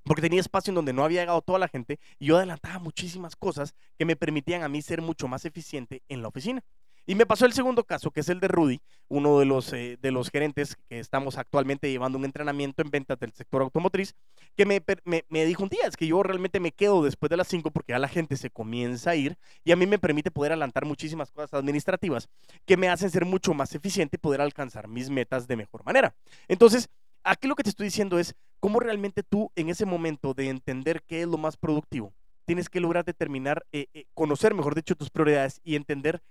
porque 0.05 0.21
tenía 0.21 0.39
espacio 0.39 0.71
en 0.71 0.75
donde 0.75 0.93
no 0.93 1.03
había 1.03 1.21
llegado 1.21 1.41
toda 1.41 1.59
la 1.59 1.67
gente 1.67 1.99
y 2.19 2.27
yo 2.27 2.37
adelantaba 2.37 2.79
muchísimas 2.79 3.35
cosas 3.35 3.73
que 3.97 4.05
me 4.05 4.15
permitían 4.15 4.63
a 4.63 4.69
mí 4.69 4.81
ser 4.81 5.01
mucho 5.01 5.27
más 5.27 5.45
eficiente 5.45 6.03
en 6.09 6.21
la 6.21 6.27
oficina. 6.27 6.61
Y 7.05 7.15
me 7.15 7.25
pasó 7.25 7.45
el 7.45 7.53
segundo 7.53 7.83
caso, 7.83 8.11
que 8.11 8.21
es 8.21 8.29
el 8.29 8.39
de 8.39 8.47
Rudy, 8.47 8.81
uno 9.09 9.39
de 9.39 9.45
los, 9.45 9.73
eh, 9.73 9.97
de 10.01 10.11
los 10.11 10.29
gerentes 10.29 10.77
que 10.87 10.99
estamos 10.99 11.37
actualmente 11.37 11.91
llevando 11.91 12.17
un 12.17 12.25
entrenamiento 12.25 12.81
en 12.81 12.89
ventas 12.89 13.19
del 13.19 13.33
sector 13.33 13.61
automotriz, 13.61 14.15
que 14.55 14.65
me, 14.65 14.81
me, 15.05 15.45
dijo 15.45 15.63
un 15.63 15.69
día, 15.69 15.85
es 15.85 15.97
que 15.97 16.07
yo 16.07 16.23
realmente 16.23 16.59
me 16.59 16.71
quedo 16.71 17.03
después 17.03 17.29
de 17.29 17.37
las 17.37 17.47
5 17.47 17.71
porque 17.71 17.91
ya 17.91 17.99
la 17.99 18.07
gente 18.07 18.37
se 18.37 18.49
comienza 18.49 19.11
a 19.11 19.15
ir 19.15 19.37
y 19.63 19.71
a 19.71 19.75
mí 19.75 19.85
me 19.85 19.99
permite 19.99 20.31
poder 20.31 20.53
adelantar 20.53 20.85
muchísimas 20.85 21.31
cosas 21.31 21.53
administrativas 21.53 22.29
que 22.65 22.77
me 22.77 22.87
hacen 22.87 23.09
ser 23.09 23.25
mucho 23.25 23.53
más 23.53 23.75
eficiente 23.75 24.15
y 24.15 24.19
poder 24.19 24.39
alcanzar 24.41 24.87
mis 24.87 25.09
metas 25.09 25.47
de 25.47 25.57
mejor 25.57 25.83
manera. 25.83 26.15
Entonces, 26.47 26.89
aquí 27.23 27.47
lo 27.47 27.55
que 27.55 27.63
te 27.63 27.69
estoy 27.69 27.87
diciendo 27.87 28.17
es, 28.17 28.35
cómo 28.63 28.79
realmente 28.79 29.23
tú 29.23 29.51
en 29.57 29.67
ese 29.67 29.85
momento 29.85 30.33
de 30.33 30.47
entender 30.47 31.03
qué 31.05 31.23
es 31.23 31.27
lo 31.27 31.37
más 31.37 31.57
productivo, 31.57 32.13
tienes 32.45 32.69
que 32.69 32.79
lograr 32.79 33.03
determinar, 33.03 33.65
eh, 33.73 33.87
eh, 33.93 34.05
conocer, 34.13 34.53
mejor 34.53 34.73
dicho, 34.73 34.95
tus 34.95 35.09
prioridades 35.09 35.59
y 35.65 35.75
entender 35.75 36.21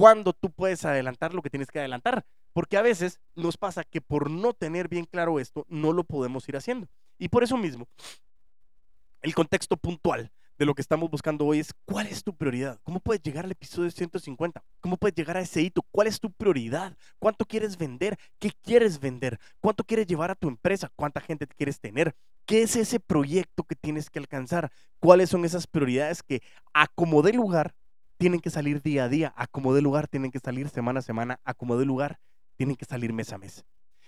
cuándo 0.00 0.32
tú 0.32 0.50
puedes 0.50 0.86
adelantar 0.86 1.34
lo 1.34 1.42
que 1.42 1.50
tienes 1.50 1.70
que 1.70 1.78
adelantar. 1.78 2.24
Porque 2.54 2.78
a 2.78 2.82
veces 2.82 3.20
nos 3.34 3.58
pasa 3.58 3.84
que 3.84 4.00
por 4.00 4.30
no 4.30 4.54
tener 4.54 4.88
bien 4.88 5.04
claro 5.04 5.38
esto, 5.38 5.66
no 5.68 5.92
lo 5.92 6.04
podemos 6.04 6.48
ir 6.48 6.56
haciendo. 6.56 6.88
Y 7.18 7.28
por 7.28 7.44
eso 7.44 7.58
mismo, 7.58 7.86
el 9.20 9.34
contexto 9.34 9.76
puntual 9.76 10.32
de 10.58 10.64
lo 10.64 10.74
que 10.74 10.80
estamos 10.80 11.10
buscando 11.10 11.44
hoy 11.44 11.60
es 11.60 11.74
cuál 11.84 12.06
es 12.06 12.24
tu 12.24 12.34
prioridad, 12.34 12.80
cómo 12.82 13.00
puedes 13.00 13.22
llegar 13.22 13.44
al 13.44 13.50
episodio 13.50 13.90
150, 13.90 14.62
cómo 14.80 14.96
puedes 14.96 15.14
llegar 15.14 15.36
a 15.36 15.42
ese 15.42 15.60
hito, 15.60 15.82
cuál 15.90 16.06
es 16.06 16.18
tu 16.18 16.32
prioridad, 16.32 16.96
cuánto 17.18 17.44
quieres 17.44 17.76
vender, 17.76 18.18
qué 18.38 18.52
quieres 18.62 19.00
vender, 19.00 19.38
cuánto 19.60 19.84
quieres 19.84 20.06
llevar 20.06 20.30
a 20.30 20.34
tu 20.34 20.48
empresa, 20.48 20.90
cuánta 20.96 21.20
gente 21.20 21.46
quieres 21.46 21.78
tener, 21.78 22.14
qué 22.46 22.62
es 22.62 22.74
ese 22.74 23.00
proyecto 23.00 23.64
que 23.64 23.76
tienes 23.76 24.08
que 24.08 24.18
alcanzar, 24.18 24.72
cuáles 24.98 25.30
son 25.30 25.44
esas 25.44 25.66
prioridades 25.66 26.22
que 26.22 26.42
a 26.72 26.88
como 26.88 27.22
de 27.22 27.32
lugar 27.34 27.74
tienen 28.20 28.40
que 28.40 28.50
salir 28.50 28.82
día 28.82 29.04
a 29.04 29.08
día, 29.08 29.32
a 29.34 29.46
como 29.46 29.72
de 29.72 29.80
lugar 29.80 30.06
tienen 30.06 30.30
que 30.30 30.38
salir 30.38 30.68
semana 30.68 30.98
a 30.98 31.02
semana, 31.02 31.40
a 31.42 31.54
como 31.54 31.78
de 31.78 31.86
lugar 31.86 32.20
tienen 32.56 32.76
que 32.76 32.84
salir 32.84 33.14
mes 33.14 33.32
a 33.32 33.38
mes. 33.38 33.64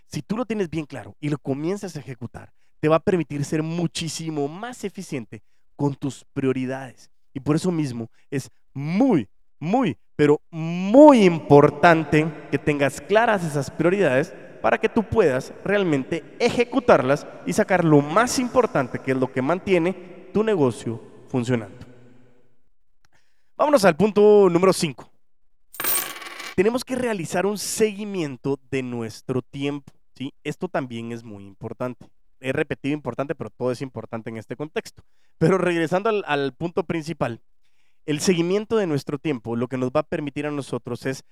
Si 0.07 0.21
tú 0.21 0.37
lo 0.37 0.45
tienes 0.45 0.69
bien 0.69 0.85
claro 0.85 1.17
y 1.19 1.31
lo 1.31 1.39
comienzas 1.39 1.97
a 1.97 2.01
ejecutar, 2.01 2.53
te 2.79 2.91
va 2.91 2.97
a 2.97 3.01
permitir 3.01 3.43
ser 3.43 3.63
muchísimo 3.63 4.49
más 4.49 4.85
eficiente 4.85 5.43
con 5.77 5.95
tus 5.95 6.27
prioridades. 6.35 7.11
Y 7.33 7.41
por 7.41 7.57
eso 7.57 7.73
mismo 7.73 8.11
es 8.31 8.51
muy, 8.75 9.31
muy, 9.59 9.97
pero 10.15 10.43
muy 10.51 11.25
importante 11.25 12.31
que 12.51 12.59
tengas 12.59 13.01
claras 13.01 13.43
esas 13.43 13.71
prioridades 13.71 14.35
para 14.61 14.77
que 14.77 14.91
tú 14.91 15.05
puedas 15.05 15.55
realmente 15.65 16.23
ejecutarlas 16.39 17.27
y 17.47 17.55
sacar 17.55 17.83
lo 17.83 18.03
más 18.03 18.39
importante, 18.39 18.99
que 18.99 19.13
es 19.13 19.17
lo 19.17 19.33
que 19.33 19.41
mantiene 19.41 20.29
tu 20.35 20.45
negocio 20.45 21.01
funcionando. 21.29 21.92
Vámonos 23.57 23.85
al 23.85 23.97
punto 23.97 24.49
número 24.51 24.73
5. 24.73 25.11
Tenemos 26.57 26.85
que 26.85 26.97
realizar 26.97 27.47
un 27.47 27.59
seguimiento 27.59 28.59
de 28.71 28.83
nuestro 28.83 29.43
tiempo. 29.43 29.93
¿sí? 30.15 30.35
Esto 30.45 30.69
también 30.69 31.13
es 31.13 31.25
muy 31.25 31.45
importante 31.45 32.07
he 32.43 32.53
repetido 32.53 32.93
importante, 32.93 33.35
pero 33.35 33.51
todo 33.51 33.73
es 33.73 33.81
importante 33.81 34.29
en 34.31 34.37
este 34.37 34.57
contexto. 34.57 35.03
Pero 35.39 35.59
regresando 35.59 36.11
al, 36.27 36.53
punto 36.53 36.85
principal, 36.85 37.41
el 38.05 38.21
seguimiento 38.21 38.77
de 38.77 38.87
nuestro 38.87 39.19
tiempo 39.19 39.57
lo 39.57 39.69
que 39.69 39.79
nos 39.79 39.91
va 39.91 40.01
a 40.01 40.05
permitir 40.05 40.47
a 40.47 40.51
nosotros 40.51 41.07
es 41.07 41.25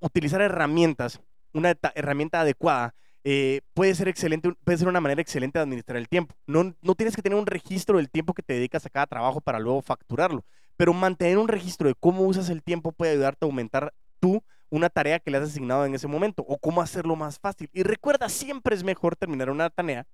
utilizar 0.00 0.40
herramientas, 0.40 1.20
una 1.52 1.74
herramienta 1.94 2.40
adecuada. 2.40 2.94
Eh, 3.24 3.62
puede 3.74 3.94
ser 3.96 4.06
excelente, 4.06 4.52
puede 4.64 4.78
ser 4.78 4.86
una 4.86 5.00
manera 5.00 5.20
excelente 5.20 5.58
de 5.58 5.64
administrar 5.64 5.96
el 5.96 6.08
tiempo. 6.08 6.36
No, 6.46 6.72
no 6.80 6.94
tienes 6.94 7.16
que 7.16 7.22
tener 7.22 7.36
un 7.36 7.46
registro 7.46 7.96
del 7.96 8.08
tiempo 8.08 8.32
que 8.32 8.42
te 8.42 8.54
dedicas 8.54 8.86
a 8.86 8.90
cada 8.90 9.06
trabajo 9.06 9.40
para 9.40 9.58
luego 9.58 9.82
facturarlo, 9.82 10.44
pero 10.78 10.94
mantener 10.94 11.38
un 11.38 11.48
registro 11.48 11.88
de 11.88 11.94
cómo 11.96 12.22
usas 12.22 12.48
el 12.50 12.62
tiempo 12.62 12.92
puede 12.92 13.12
ayudarte 13.12 13.44
a 13.44 13.48
aumentar 13.48 13.92
tú 14.20 14.42
una 14.70 14.88
tarea 14.88 15.18
que 15.18 15.30
le 15.30 15.38
has 15.38 15.48
asignado 15.48 15.84
en 15.84 15.94
ese 15.94 16.06
momento 16.06 16.44
o 16.46 16.56
cómo 16.56 16.80
hacerlo 16.80 17.16
más 17.16 17.40
fácil. 17.40 17.68
Y 17.72 17.82
recuerda, 17.82 18.28
siempre 18.28 18.76
es 18.76 18.84
mejor 18.84 19.16
terminar 19.16 19.50
una 19.50 19.70
tarea, 19.70 20.06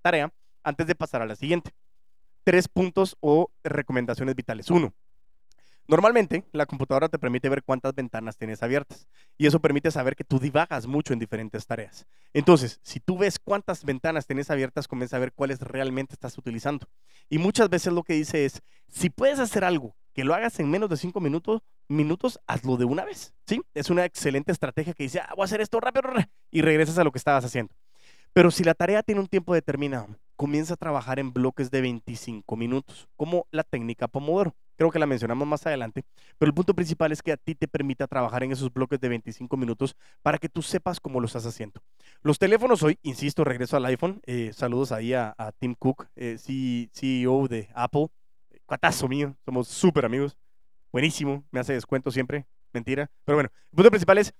antes 0.63 0.87
de 0.87 0.95
pasar 0.95 1.21
a 1.21 1.27
la 1.27 1.37
siguiente. 1.37 1.73
Tres 2.45 2.67
puntos 2.67 3.15
o 3.21 3.51
recomendaciones 3.63 4.35
vitales. 4.35 4.71
Uno, 4.71 4.95
Normalmente, 5.87 6.47
la 6.53 6.65
computadora 6.65 7.11
te 7.11 7.19
permite 7.19 7.51
ver 7.51 7.63
cuántas 7.63 7.95
ventanas 7.95 8.39
tienes 8.39 8.63
abiertas 8.63 9.07
y 9.37 9.47
eso 9.47 9.61
permite 9.61 9.91
saber 9.91 10.17
que 10.17 10.25
tú 10.25 10.39
divagas 10.39 10.87
mucho 10.87 11.13
en 11.13 11.19
diferentes 11.19 11.67
tareas. 11.67 12.07
Entonces, 12.33 12.81
si 12.83 13.01
tú 13.01 13.19
ves 13.19 13.39
cuántas 13.39 13.85
ventanas 13.85 14.27
tienes 14.27 14.51
abiertas, 14.51 14.89
comienza 14.89 15.19
a 15.19 15.21
ver 15.21 15.35
cuáles 15.35 15.61
realmente 15.61 16.15
estás 16.15 16.39
utilizando. 16.39 16.89
Y 17.29 17.37
muchas 17.37 17.69
veces 17.69 17.93
lo 17.93 18.03
que 18.03 18.15
dice 18.15 18.47
es, 18.47 18.63
si 18.89 19.11
puedes 19.11 19.39
hacer 19.39 19.63
algo 19.63 19.95
que 20.15 20.25
lo 20.25 20.35
hagas 20.35 20.59
en 20.61 20.71
menos 20.71 20.89
de 20.89 20.97
cinco 20.97 21.21
minutos, 21.21 21.61
minutos, 21.89 22.41
hazlo 22.47 22.77
de 22.77 22.85
una 22.85 23.05
vez. 23.05 23.35
¿sí? 23.47 23.61
Es 23.75 23.91
una 23.91 24.05
excelente 24.05 24.53
estrategia 24.53 24.95
que 24.95 25.03
dice, 25.03 25.21
ah, 25.21 25.33
voy 25.37 25.43
a 25.43 25.47
hacer 25.47 25.61
esto 25.61 25.81
rápido 25.81 26.09
y 26.51 26.63
regresas 26.63 26.97
a 26.99 27.05
lo 27.05 27.13
que 27.13 27.19
estabas 27.19 27.45
haciendo. 27.45 27.75
Pero 28.33 28.51
si 28.51 28.65
la 28.65 28.75
tarea 28.75 29.03
tiene 29.03 29.21
un 29.21 29.29
tiempo 29.29 29.55
determinado, 29.55 30.09
comienza 30.37 30.75
a 30.75 30.77
trabajar 30.77 31.19
en 31.19 31.33
bloques 31.33 31.71
de 31.71 31.81
25 31.81 32.57
minutos, 32.57 33.09
como 33.17 33.47
la 33.51 33.63
técnica 33.63 34.09
Pomodoro. 34.09 34.55
Creo 34.77 34.91
que 34.91 34.99
la 34.99 35.07
mencionamos 35.07 35.47
más 35.47 35.65
adelante, 35.67 36.05
pero 36.37 36.49
el 36.49 36.55
punto 36.55 36.75
principal 36.75 37.13
es 37.13 37.23
que 37.23 37.31
a 37.31 37.37
ti 37.37 37.55
te 37.55 37.69
permita 37.69 38.09
trabajar 38.09 38.43
en 38.43 38.51
esos 38.51 38.73
bloques 38.73 38.99
de 38.99 39.09
25 39.09 39.57
minutos 39.57 39.95
para 40.21 40.39
que 40.39 40.49
tú 40.49 40.63
sepas 40.63 40.99
cómo 40.99 41.21
lo 41.21 41.27
estás 41.27 41.47
haciendo. 41.47 41.81
Los 42.23 42.41
teléfonos 42.41 42.83
hoy, 42.83 42.99
insisto, 43.03 43.45
regreso 43.45 43.77
al 43.77 43.85
iPhone. 43.87 44.21
Eh, 44.27 44.51
saludos 44.53 44.91
ahí 44.91 45.13
a, 45.15 45.35
Tim 45.61 45.77
Cook, 45.79 46.09
eh, 46.17 46.39
CEO 46.93 47.47
de 47.47 47.69
Apple 47.73 48.09
cuatazo 48.67 49.09
mío, 49.09 49.37
somos 49.45 49.69
súper 49.69 50.05
amigos, 50.05 50.37
buenísimo, 50.93 51.45
me 51.51 51.61
hace 51.61 51.73
descuento 51.73 52.11
siempre, 52.11 52.47
mentira. 52.73 53.11
Pero 53.25 53.37
bueno, 53.37 53.51
el 53.71 53.77
punto 53.77 53.91
principal 53.91 54.19
es, 54.19 54.35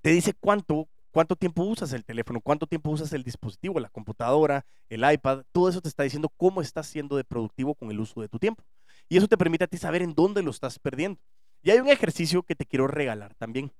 te 0.00 0.10
dice 0.10 0.32
cuánto, 0.34 0.88
cuánto 1.10 1.36
tiempo 1.36 1.62
usas 1.62 1.92
el 1.92 2.04
teléfono, 2.04 2.40
cuánto 2.40 2.66
tiempo 2.66 2.90
usas 2.90 3.12
el 3.12 3.22
dispositivo, 3.22 3.80
la 3.80 3.88
computadora, 3.88 4.64
el 4.88 5.10
iPad, 5.10 5.44
todo 5.52 5.68
eso 5.68 5.80
te 5.80 5.88
está 5.88 6.02
diciendo 6.02 6.28
cómo 6.36 6.60
estás 6.60 6.86
siendo 6.86 7.16
de 7.16 7.24
productivo 7.24 7.74
con 7.74 7.90
el 7.90 8.00
uso 8.00 8.20
de 8.20 8.28
tu 8.28 8.38
tiempo. 8.38 8.64
Y 9.08 9.16
eso 9.16 9.28
te 9.28 9.36
permite 9.36 9.64
a 9.64 9.66
ti 9.66 9.76
saber 9.76 10.02
en 10.02 10.14
dónde 10.14 10.42
lo 10.42 10.50
estás 10.50 10.78
perdiendo. 10.78 11.20
Y 11.62 11.70
hay 11.70 11.78
un 11.78 11.88
ejercicio 11.88 12.42
que 12.42 12.56
te 12.56 12.66
quiero 12.66 12.86
regalar 12.86 13.34
también. 13.34 13.72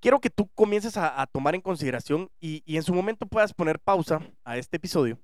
Quiero 0.00 0.20
que 0.20 0.30
tú 0.30 0.48
comiences 0.54 0.96
a, 0.96 1.26
tomar 1.32 1.54
en 1.54 1.60
consideración 1.60 2.30
y, 2.38 2.62
y 2.66 2.76
en 2.76 2.82
su 2.82 2.92
momento 2.92 3.26
puedas 3.26 3.54
poner 3.54 3.80
pausa 3.80 4.20
a 4.44 4.56
este 4.58 4.76
episodio. 4.76 5.18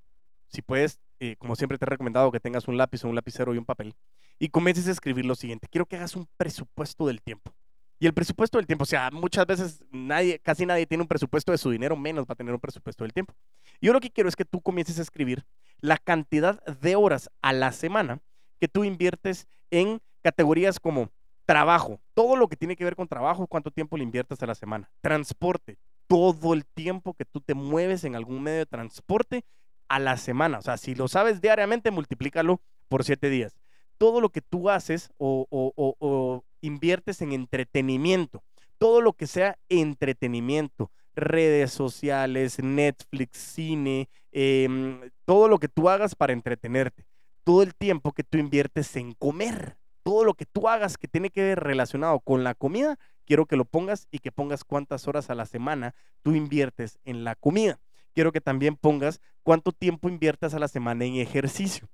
Si 0.49 0.63
puedes 0.63 0.99
eh, 1.25 1.37
como 1.37 1.55
siempre 1.55 1.79
te 1.79 1.85
he 1.85 1.87
recomendado 1.87 2.33
que 2.33 2.41
tengas 2.41 2.67
un 2.67 2.77
lápiz 2.77 3.05
o 3.05 3.09
un 3.09 3.15
lapicero 3.15 3.55
y 3.55 3.59
un 3.59 3.65
papel, 3.65 3.95
y 4.41 4.49
comiences 4.49 4.89
a 4.89 4.91
escribir 4.91 5.25
lo 5.25 5.37
siguiente. 5.37 5.69
Quiero 5.71 5.87
que 5.87 5.95
hagas 5.95 6.17
un 6.17 6.27
presupuesto 6.37 7.07
del 7.07 7.23
tiempo. 7.23 7.55
Y 8.01 8.07
el 8.07 8.13
presupuesto 8.13 8.59
del 8.59 8.67
tiempo, 8.67 8.83
o 8.83 8.87
sea, 8.87 9.09
muchas 9.13 9.47
veces 9.47 9.85
nadie, 9.93 10.41
casi 10.41 10.67
nadie 10.67 10.85
tiene 10.85 11.03
un 11.03 11.07
presupuesto 11.07 11.53
de 11.53 11.59
su 11.59 11.71
dinero, 11.71 11.95
menos 11.95 12.25
va 12.27 12.33
a 12.33 12.35
tener 12.35 12.53
un 12.53 12.59
presupuesto 12.59 13.05
del 13.05 13.13
tiempo. 13.13 13.35
Yo 13.81 13.93
lo 13.93 14.01
que 14.01 14.11
quiero 14.11 14.29
es 14.29 14.35
que 14.35 14.45
tú 14.45 14.61
comiences 14.61 14.99
a 14.99 15.03
escribir 15.03 15.45
la 15.81 15.97
cantidad 15.97 16.61
de 16.65 16.97
horas 16.97 17.31
a 17.41 17.53
la 17.53 17.71
semana 17.71 18.19
que 18.59 18.67
tú 18.67 18.83
inviertes 18.83 19.47
en 19.71 20.01
categorías 20.23 20.81
como 20.81 21.09
trabajo, 21.47 22.01
todo 22.15 22.35
lo 22.35 22.49
que 22.49 22.57
tiene 22.57 22.75
que 22.75 22.83
ver 22.83 22.97
con 22.97 23.07
trabajo, 23.07 23.47
cuánto 23.47 23.71
tiempo 23.71 23.97
le 23.97 24.03
inviertes 24.03 24.43
a 24.43 24.47
la 24.47 24.57
semana, 24.57 24.91
transporte, 25.01 25.79
todo 26.09 26.53
el 26.53 26.67
tiempo 26.67 27.15
que 27.15 27.25
tú 27.25 27.41
te 27.41 27.55
mueves 27.55 28.03
en 28.03 28.17
algún 28.17 28.43
medio 28.43 28.59
de 28.59 28.67
transporte 28.67 29.45
a 29.93 29.99
la 29.99 30.17
semana. 30.17 30.59
O 30.59 30.63
sea, 30.63 30.79
si 30.79 30.95
lo 30.95 31.07
sabes 31.07 31.43
diariamente, 31.43 31.91
multiplícalo 31.91 32.63
por 32.89 33.05
siete 33.05 33.29
días. 33.29 33.55
Todo 33.99 34.23
lo 34.23 34.31
que 34.31 34.41
tú 34.41 34.71
haces 34.71 35.11
o, 35.19 36.43
inviertes 36.63 37.21
en 37.21 37.33
entretenimiento, 37.33 38.43
todo 38.79 39.03
lo 39.03 39.13
que 39.13 39.27
sea 39.27 39.59
entretenimiento, 39.69 40.91
redes 41.15 41.73
sociales, 41.73 42.59
Netflix, 42.59 43.37
cine, 43.37 44.09
em, 44.31 45.11
todo 45.27 45.47
lo 45.47 45.59
que 45.59 45.69
tú 45.69 45.91
hagas 45.91 46.15
para 46.15 46.33
entretenerte, 46.33 47.05
todo 47.45 47.63
el 47.63 47.75
tiempo 47.75 48.13
que 48.13 48.25
tú 48.25 48.39
inviertes 48.39 48.97
en 48.97 49.13
comer, 49.13 49.77
todo 50.03 50.25
lo 50.25 50.33
que 50.33 50.47
tú 50.47 50.69
hagas 50.69 50.97
que 50.97 51.07
tiene 51.07 51.29
que 51.29 51.43
ver 51.43 51.61
relacionado 51.61 52.19
con 52.21 52.45
la 52.45 52.55
comida, 52.55 52.99
quiero 53.27 53.45
que 53.45 53.57
lo 53.57 53.67
pongas 53.67 54.09
y 54.11 54.21
que 54.21 54.33
pongas 54.33 54.65
cuántas 54.65 55.07
horas 55.07 55.29
a 55.29 55.35
la 55.35 55.45
semana 55.45 55.95
tú 56.23 56.35
inviertes 56.35 56.99
en 57.05 57.25
la 57.25 57.35
comida 57.35 57.79
quiero 58.13 58.33
que 58.33 58.41
también 58.41 58.77
pongas 58.77 59.21
cuánto 59.43 59.73
tiempo 59.73 60.09
inviertas 60.09 60.55
a 60.55 60.59
la 60.59 60.69
semana 60.69 61.05
en 61.05 61.17
ejercicio, 61.17 61.89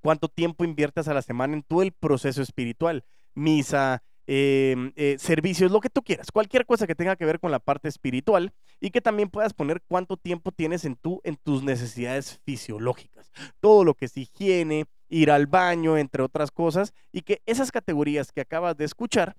cuánto 0.00 0.28
tiempo 0.28 0.64
inviertas 0.64 1.08
a 1.08 1.14
la 1.14 1.22
semana 1.22 1.54
en 1.54 1.62
todo 1.62 1.82
el 1.82 1.92
proceso 1.92 2.42
espiritual, 2.42 3.04
misa, 3.34 4.02
em, 4.26 4.92
eh, 4.96 5.16
servicios, 5.18 5.70
lo 5.70 5.80
que 5.80 5.90
tú 5.90 6.02
quieras, 6.02 6.30
cualquier 6.30 6.64
cosa 6.66 6.86
que 6.86 6.94
tenga 6.94 7.16
que 7.16 7.24
ver 7.24 7.40
con 7.40 7.50
la 7.50 7.58
parte 7.58 7.88
espiritual 7.88 8.52
y 8.80 8.90
que 8.90 9.00
también 9.00 9.28
puedas 9.28 9.52
poner 9.52 9.82
cuánto 9.86 10.16
tiempo 10.16 10.52
tienes 10.52 10.84
en, 10.84 10.96
tu, 10.96 11.20
en 11.24 11.36
tus 11.36 11.62
necesidades 11.62 12.40
fisiológicas, 12.44 13.30
todo 13.60 13.84
lo 13.84 13.94
que 13.94 14.06
es 14.06 14.16
higiene, 14.16 14.86
ir 15.08 15.30
al 15.30 15.46
baño, 15.46 15.98
entre 15.98 16.22
otras 16.22 16.50
cosas, 16.50 16.94
y 17.12 17.22
que 17.22 17.42
esas 17.44 17.72
categorías 17.72 18.32
que 18.32 18.40
acabas 18.40 18.76
de 18.76 18.84
escuchar, 18.84 19.36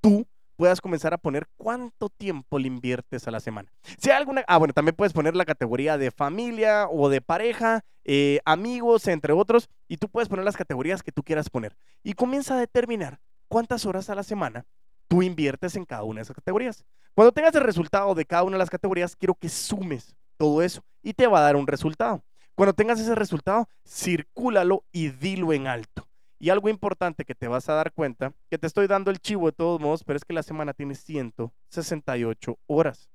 tú 0.00 0.26
puedas 0.58 0.80
comenzar 0.80 1.14
a 1.14 1.18
poner 1.18 1.46
cuánto 1.56 2.08
tiempo 2.08 2.58
le 2.58 2.66
inviertes 2.66 3.28
a 3.28 3.30
la 3.30 3.38
semana. 3.38 3.70
Si 3.96 4.10
hay 4.10 4.16
alguna, 4.16 4.44
ah, 4.48 4.58
bueno, 4.58 4.74
también 4.74 4.96
puedes 4.96 5.12
poner 5.12 5.36
la 5.36 5.44
categoría 5.44 5.96
de 5.96 6.10
familia 6.10 6.88
o 6.90 7.08
de 7.08 7.20
pareja, 7.20 7.84
eh, 8.04 8.40
amigos, 8.44 9.06
entre 9.06 9.32
otros, 9.32 9.70
y 9.86 9.98
tú 9.98 10.08
puedes 10.08 10.28
poner 10.28 10.44
las 10.44 10.56
categorías 10.56 11.04
que 11.04 11.12
tú 11.12 11.22
quieras 11.22 11.48
poner. 11.48 11.76
Y 12.02 12.14
comienza 12.14 12.56
a 12.56 12.60
determinar 12.60 13.20
cuántas 13.46 13.86
horas 13.86 14.10
a 14.10 14.16
la 14.16 14.24
semana 14.24 14.66
tú 15.06 15.22
inviertes 15.22 15.76
en 15.76 15.84
cada 15.84 16.02
una 16.02 16.18
de 16.18 16.22
esas 16.24 16.34
categorías. 16.34 16.84
Cuando 17.14 17.30
tengas 17.30 17.54
el 17.54 17.62
resultado 17.62 18.16
de 18.16 18.24
cada 18.26 18.42
una 18.42 18.56
de 18.56 18.58
las 18.58 18.70
categorías, 18.70 19.14
quiero 19.14 19.34
que 19.34 19.48
sumes 19.48 20.16
todo 20.36 20.60
eso 20.60 20.82
y 21.04 21.14
te 21.14 21.28
va 21.28 21.38
a 21.38 21.42
dar 21.42 21.54
un 21.54 21.68
resultado. 21.68 22.24
Cuando 22.56 22.72
tengas 22.72 22.98
ese 22.98 23.14
resultado, 23.14 23.68
circúlalo 23.86 24.82
y 24.90 25.10
dilo 25.10 25.52
en 25.52 25.68
alto. 25.68 26.07
Y 26.38 26.50
algo 26.50 26.68
importante 26.68 27.24
que 27.24 27.34
te 27.34 27.48
vas 27.48 27.68
a 27.68 27.74
dar 27.74 27.92
cuenta, 27.92 28.32
que 28.48 28.58
te 28.58 28.66
estoy 28.66 28.86
dando 28.86 29.10
el 29.10 29.18
chivo 29.18 29.46
de 29.46 29.52
todos 29.52 29.80
modos, 29.80 30.04
pero 30.04 30.16
es 30.16 30.24
que 30.24 30.32
la 30.32 30.42
semana 30.42 30.72
tiene 30.72 30.94
168 30.94 32.58
horas. 32.66 33.10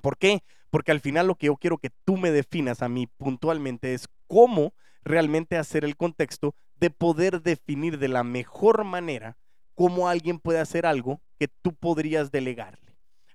¿Por 0.00 0.16
qué? 0.16 0.42
Porque 0.70 0.92
al 0.92 1.00
final 1.00 1.26
lo 1.26 1.34
que 1.34 1.46
yo 1.46 1.56
quiero 1.56 1.78
que 1.78 1.90
tú 2.04 2.16
me 2.16 2.30
definas 2.30 2.82
a 2.82 2.88
mí 2.88 3.06
puntualmente 3.06 3.94
es 3.94 4.08
cómo 4.28 4.72
realmente 5.02 5.56
hacer 5.56 5.84
el 5.84 5.96
contexto 5.96 6.54
de 6.76 6.90
poder 6.90 7.42
definir 7.42 7.98
de 7.98 8.08
la 8.08 8.22
mejor 8.22 8.84
manera 8.84 9.36
cómo 9.74 10.08
alguien 10.08 10.38
puede 10.38 10.60
hacer 10.60 10.86
algo 10.86 11.20
que 11.38 11.48
tú 11.48 11.74
podrías 11.74 12.30
delegarle 12.30 12.90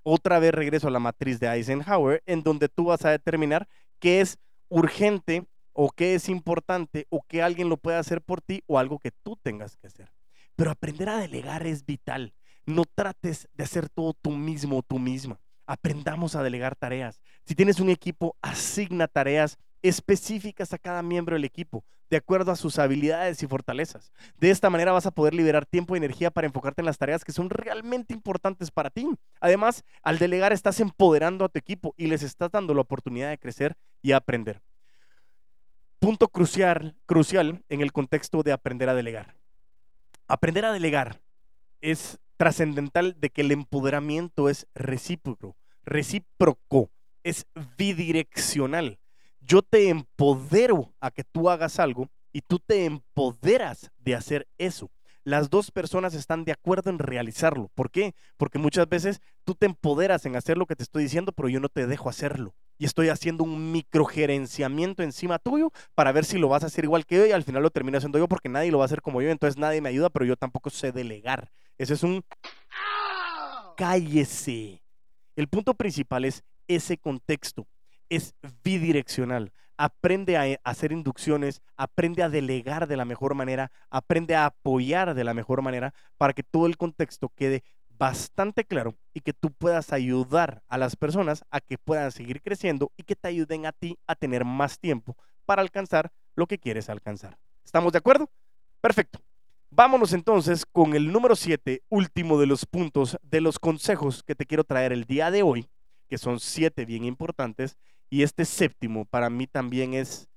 otra 0.08 0.38
vez 0.38 0.54
regreso 0.54 0.86
a 0.86 0.92
la 0.92 1.00
matriz 1.00 1.40
de 1.40 1.48
Eisenhower, 1.48 2.22
en 2.26 2.44
donde 2.44 2.68
tú 2.68 2.84
vas 2.84 3.04
a 3.04 3.10
determinar 3.10 3.66
qué 3.98 4.20
es 4.20 4.38
urgente 4.68 5.44
o 5.72 5.90
qué 5.90 6.14
es 6.14 6.28
importante 6.28 7.08
o 7.10 7.22
que 7.26 7.42
alguien 7.42 7.68
lo 7.68 7.76
pueda 7.76 7.98
hacer 7.98 8.22
por 8.22 8.40
ti 8.40 8.62
o 8.68 8.78
algo 8.78 9.00
que 9.00 9.10
tú 9.10 9.36
tengas 9.42 9.76
que 9.76 9.88
hacer. 9.88 10.08
Pero 10.56 10.70
aprender 10.70 11.08
a 11.08 11.18
delegar 11.18 11.66
es 11.66 11.84
vital. 11.84 12.34
No 12.64 12.84
trates 12.84 13.48
de 13.54 13.64
hacer 13.64 13.88
todo 13.88 14.14
tú 14.14 14.32
mismo 14.32 14.78
o 14.78 14.82
tú 14.82 14.98
misma. 14.98 15.38
Aprendamos 15.66 16.34
a 16.34 16.42
delegar 16.42 16.74
tareas. 16.74 17.20
Si 17.44 17.54
tienes 17.54 17.78
un 17.78 17.90
equipo, 17.90 18.36
asigna 18.40 19.06
tareas 19.06 19.58
específicas 19.82 20.72
a 20.72 20.78
cada 20.78 21.02
miembro 21.02 21.34
del 21.34 21.44
equipo, 21.44 21.84
de 22.10 22.16
acuerdo 22.16 22.52
a 22.52 22.56
sus 22.56 22.78
habilidades 22.78 23.42
y 23.42 23.46
fortalezas. 23.46 24.12
De 24.38 24.50
esta 24.50 24.70
manera 24.70 24.92
vas 24.92 25.06
a 25.06 25.10
poder 25.10 25.34
liberar 25.34 25.66
tiempo 25.66 25.94
y 25.94 25.98
energía 25.98 26.30
para 26.30 26.46
enfocarte 26.46 26.80
en 26.80 26.86
las 26.86 26.98
tareas 26.98 27.24
que 27.24 27.32
son 27.32 27.50
realmente 27.50 28.14
importantes 28.14 28.70
para 28.70 28.90
ti. 28.90 29.06
Además, 29.40 29.84
al 30.02 30.18
delegar 30.18 30.52
estás 30.52 30.80
empoderando 30.80 31.44
a 31.44 31.48
tu 31.48 31.58
equipo 31.58 31.94
y 31.96 32.06
les 32.06 32.22
estás 32.22 32.50
dando 32.50 32.74
la 32.74 32.80
oportunidad 32.80 33.30
de 33.30 33.38
crecer 33.38 33.76
y 34.02 34.12
aprender. 34.12 34.62
Punto 35.98 36.28
crucial, 36.28 36.96
crucial 37.06 37.64
en 37.68 37.80
el 37.80 37.92
contexto 37.92 38.42
de 38.42 38.52
aprender 38.52 38.88
a 38.88 38.94
delegar. 38.94 39.34
Aprender 40.28 40.64
a 40.64 40.72
delegar 40.72 41.20
es 41.80 42.18
trascendental 42.36 43.18
de 43.18 43.30
que 43.30 43.42
el 43.42 43.52
empoderamiento 43.52 44.48
es 44.48 44.66
recíproco, 44.74 45.56
recíproco, 45.84 46.90
es 47.22 47.46
bidireccional 47.78 48.98
yo 49.46 49.62
te 49.62 49.88
empodero 49.88 50.92
a 51.00 51.10
que 51.10 51.22
tú 51.24 51.48
hagas 51.48 51.78
algo 51.78 52.10
y 52.32 52.40
tú 52.40 52.58
te 52.58 52.84
empoderas 52.84 53.90
de 53.98 54.14
hacer 54.14 54.48
eso. 54.58 54.90
Las 55.22 55.50
dos 55.50 55.70
personas 55.70 56.14
están 56.14 56.44
de 56.44 56.52
acuerdo 56.52 56.90
en 56.90 56.98
realizarlo. 56.98 57.70
¿Por 57.74 57.90
qué? 57.90 58.14
Porque 58.36 58.58
muchas 58.58 58.88
veces 58.88 59.20
tú 59.44 59.54
te 59.54 59.66
empoderas 59.66 60.26
en 60.26 60.36
hacer 60.36 60.58
lo 60.58 60.66
que 60.66 60.76
te 60.76 60.82
estoy 60.82 61.04
diciendo, 61.04 61.32
pero 61.32 61.48
yo 61.48 61.60
no 61.60 61.68
te 61.68 61.86
dejo 61.86 62.08
hacerlo. 62.08 62.54
Y 62.78 62.84
estoy 62.84 63.08
haciendo 63.08 63.44
un 63.44 63.72
microgerenciamiento 63.72 65.02
encima 65.02 65.38
tuyo 65.38 65.70
para 65.94 66.12
ver 66.12 66.24
si 66.24 66.38
lo 66.38 66.48
vas 66.48 66.62
a 66.62 66.66
hacer 66.66 66.84
igual 66.84 67.06
que 67.06 67.16
yo 67.16 67.26
y 67.26 67.32
al 67.32 67.42
final 67.42 67.62
lo 67.62 67.70
termino 67.70 67.98
haciendo 67.98 68.18
yo 68.18 68.28
porque 68.28 68.48
nadie 68.48 68.70
lo 68.70 68.78
va 68.78 68.84
a 68.84 68.86
hacer 68.86 69.02
como 69.02 69.22
yo, 69.22 69.30
entonces 69.30 69.58
nadie 69.58 69.80
me 69.80 69.88
ayuda, 69.88 70.10
pero 70.10 70.24
yo 70.24 70.36
tampoco 70.36 70.70
sé 70.70 70.92
delegar. 70.92 71.50
Ese 71.78 71.94
es 71.94 72.02
un... 72.02 72.22
Cállese. 73.76 74.82
El 75.36 75.48
punto 75.48 75.74
principal 75.74 76.24
es 76.24 76.42
ese 76.66 76.96
contexto 76.96 77.66
es 78.08 78.34
bidireccional. 78.62 79.52
Aprende 79.78 80.38
a 80.38 80.58
hacer 80.64 80.90
inducciones, 80.92 81.60
aprende 81.76 82.22
a 82.22 82.30
delegar 82.30 82.86
de 82.86 82.96
la 82.96 83.04
mejor 83.04 83.34
manera, 83.34 83.70
aprende 83.90 84.34
a 84.34 84.46
apoyar 84.46 85.14
de 85.14 85.24
la 85.24 85.34
mejor 85.34 85.60
manera 85.60 85.92
para 86.16 86.32
que 86.32 86.42
todo 86.42 86.66
el 86.66 86.78
contexto 86.78 87.28
quede 87.28 87.62
bastante 87.98 88.64
claro 88.64 88.94
y 89.14 89.20
que 89.20 89.32
tú 89.32 89.50
puedas 89.50 89.92
ayudar 89.92 90.62
a 90.68 90.78
las 90.78 90.96
personas 90.96 91.44
a 91.50 91.60
que 91.60 91.78
puedan 91.78 92.12
seguir 92.12 92.42
creciendo 92.42 92.92
y 92.96 93.02
que 93.02 93.16
te 93.16 93.28
ayuden 93.28 93.66
a 93.66 93.72
ti 93.72 93.98
a 94.06 94.14
tener 94.14 94.44
más 94.44 94.78
tiempo 94.78 95.16
para 95.44 95.62
alcanzar 95.62 96.12
lo 96.34 96.46
que 96.46 96.58
quieres 96.58 96.88
alcanzar. 96.88 97.38
¿Estamos 97.64 97.92
de 97.92 97.98
acuerdo? 97.98 98.30
Perfecto. 98.80 99.20
Vámonos 99.70 100.12
entonces 100.12 100.64
con 100.64 100.94
el 100.94 101.10
número 101.12 101.36
7, 101.36 101.82
último 101.88 102.38
de 102.38 102.46
los 102.46 102.66
puntos 102.66 103.18
de 103.22 103.40
los 103.40 103.58
consejos 103.58 104.22
que 104.22 104.34
te 104.34 104.46
quiero 104.46 104.64
traer 104.64 104.92
el 104.92 105.04
día 105.04 105.30
de 105.30 105.42
hoy, 105.42 105.68
que 106.08 106.18
son 106.18 106.40
siete 106.40 106.84
bien 106.84 107.04
importantes 107.04 107.76
y 108.08 108.22
este 108.22 108.44
séptimo 108.44 109.04
para 109.04 109.28
mí 109.28 109.46
también 109.46 109.94
es, 109.94 110.28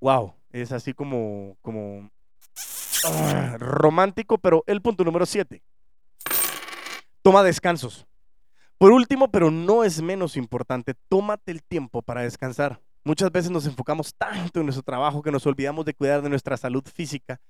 wow, 0.00 0.34
es 0.50 0.72
así 0.72 0.92
como, 0.92 1.56
como 1.62 2.10
ah, 3.04 3.56
romántico, 3.58 4.38
pero 4.38 4.64
el 4.66 4.82
punto 4.82 5.04
número 5.04 5.24
siete. 5.24 5.62
Toma 7.22 7.42
descansos. 7.42 8.06
Por 8.78 8.92
último, 8.92 9.30
pero 9.30 9.50
no 9.50 9.82
es 9.82 10.00
menos 10.00 10.36
importante, 10.36 10.94
tómate 11.08 11.50
el 11.50 11.62
tiempo 11.62 12.00
para 12.00 12.22
descansar. 12.22 12.80
Muchas 13.02 13.32
veces 13.32 13.50
nos 13.50 13.66
enfocamos 13.66 14.14
tanto 14.14 14.60
en 14.60 14.66
nuestro 14.66 14.84
trabajo 14.84 15.22
que 15.22 15.32
nos 15.32 15.46
olvidamos 15.46 15.84
de 15.84 15.94
cuidar 15.94 16.22
de 16.22 16.28
nuestra 16.28 16.56
salud 16.56 16.84
física 16.84 17.40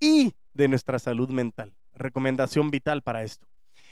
y 0.00 0.32
de 0.54 0.68
nuestra 0.68 0.98
salud 0.98 1.28
mental. 1.28 1.74
Recomendación 1.94 2.70
vital 2.70 3.02
para 3.02 3.22
esto. 3.22 3.46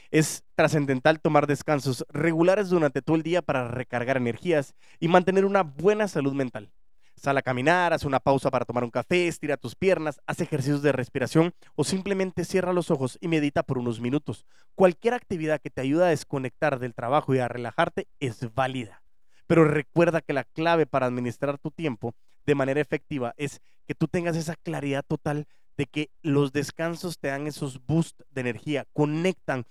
Es 0.09 0.43
trascendental 0.55 1.19
tomar 1.19 1.45
descansos 1.45 2.05
regulares 2.09 2.69
durante 2.69 3.01
todo 3.01 3.17
el 3.17 3.23
día 3.23 3.41
para 3.41 3.67
recargar 3.67 4.17
energías 4.17 4.73
y 4.99 5.07
mantener 5.07 5.45
una 5.45 5.63
buena 5.63 6.07
salud 6.07 6.33
mental. 6.33 6.71
Sal 7.17 7.35
a 7.35 7.41
caminar, 7.41 7.93
haz 7.93 8.05
una 8.05 8.19
pausa 8.19 8.51
para 8.51 8.63
tomar 8.63 8.83
un 8.83 8.91
café, 8.91 9.27
estira 9.27 9.57
tus 9.57 9.73
piernas, 9.73 10.21
haz 10.27 10.39
ejercicios 10.39 10.83
de 10.83 10.91
respiración 10.91 11.51
o 11.75 11.83
simplemente 11.83 12.45
cierra 12.45 12.73
los 12.73 12.91
ojos 12.91 13.17
y 13.19 13.27
medita 13.27 13.63
por 13.63 13.79
unos 13.79 13.99
minutos. 13.99 14.45
Cualquier 14.75 15.15
actividad 15.15 15.59
que 15.59 15.71
te 15.71 15.81
ayude 15.81 16.05
a 16.05 16.09
desconectar 16.09 16.77
del 16.77 16.93
trabajo 16.93 17.33
y 17.33 17.39
a 17.39 17.47
relajarte 17.47 18.07
es 18.19 18.53
válida. 18.53 19.01
Pero 19.47 19.65
recuerda 19.65 20.21
que 20.21 20.33
la 20.33 20.43
clave 20.43 20.85
para 20.85 21.07
administrar 21.07 21.57
tu 21.57 21.71
tiempo 21.71 22.13
de 22.45 22.53
manera 22.53 22.81
efectiva 22.81 23.33
es 23.35 23.61
que 23.87 23.95
tú 23.95 24.07
tengas 24.07 24.37
esa 24.37 24.55
claridad 24.55 25.03
total 25.03 25.47
de 25.75 25.87
que 25.87 26.11
los 26.21 26.51
descansos 26.51 27.17
te 27.17 27.29
dan 27.29 27.47
esos 27.47 27.83
boosts 27.83 28.25
de 28.29 28.41
energía, 28.41 28.85
conectan, 28.93 29.65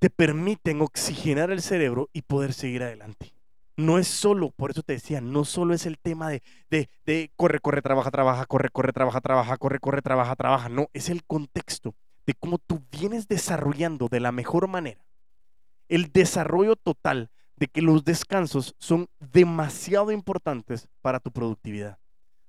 te 0.00 0.10
permiten 0.10 0.80
oxigenar 0.80 1.52
el 1.52 1.62
cerebro 1.62 2.10
y 2.12 2.22
poder 2.22 2.52
seguir 2.52 2.82
adelante. 2.82 3.35
No 3.76 3.98
es 3.98 4.08
solo, 4.08 4.50
por 4.50 4.70
eso 4.70 4.82
te 4.82 4.94
decía, 4.94 5.20
no 5.20 5.44
solo 5.44 5.74
es 5.74 5.84
el 5.86 5.98
tema 5.98 6.30
de, 6.30 6.42
de, 6.70 6.88
de 7.04 7.30
corre, 7.36 7.60
corre, 7.60 7.82
trabaja, 7.82 8.10
trabaja, 8.10 8.46
corre, 8.46 8.70
corre, 8.70 8.92
trabaja, 8.92 9.20
trabaja, 9.20 9.56
corre, 9.58 9.80
corre, 9.80 10.02
trabaja, 10.02 10.34
trabaja. 10.36 10.68
No, 10.68 10.88
es 10.94 11.10
el 11.10 11.24
contexto 11.24 11.94
de 12.26 12.34
cómo 12.34 12.58
tú 12.58 12.82
vienes 12.90 13.28
desarrollando 13.28 14.08
de 14.08 14.20
la 14.20 14.32
mejor 14.32 14.66
manera 14.66 15.06
el 15.88 16.12
desarrollo 16.12 16.76
total 16.76 17.30
de 17.56 17.68
que 17.68 17.82
los 17.82 18.04
descansos 18.04 18.74
son 18.78 19.08
demasiado 19.18 20.12
importantes 20.12 20.88
para 21.00 21.20
tu 21.20 21.30
productividad. 21.32 21.98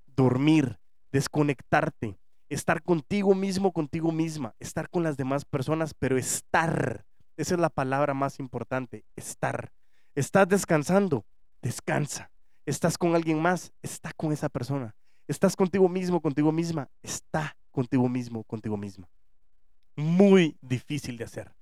Dormir, 0.06 0.80
desconectarte, 1.12 2.20
estar 2.50 2.82
contigo 2.82 3.34
mismo, 3.36 3.72
contigo 3.72 4.12
misma, 4.12 4.54
estar 4.60 4.90
con 4.90 5.04
las 5.04 5.18
demás 5.18 5.46
personas, 5.46 5.94
pero 5.94 6.18
estar. 6.18 7.06
Esa 7.38 7.54
es 7.56 7.60
la 7.60 7.70
palabra 7.70 8.14
más 8.14 8.40
importante, 8.40 9.06
estar. 9.16 9.72
Estás 10.18 10.48
descansando, 10.48 11.28
descansa. 11.62 12.32
Estás 12.66 12.98
con 12.98 13.14
alguien 13.14 13.40
más, 13.40 13.72
está 13.84 14.12
con 14.14 14.32
esa 14.32 14.50
persona. 14.50 14.96
Estás 15.28 15.56
contigo 15.56 15.88
mismo, 15.88 16.20
contigo 16.20 16.52
misma, 16.52 16.90
está 17.04 17.56
contigo 17.70 18.10
mismo, 18.10 18.44
contigo 18.44 18.78
misma. 18.78 19.08
Muy 19.96 20.58
difícil 20.60 21.18
de 21.18 21.26
hacer. 21.26 21.54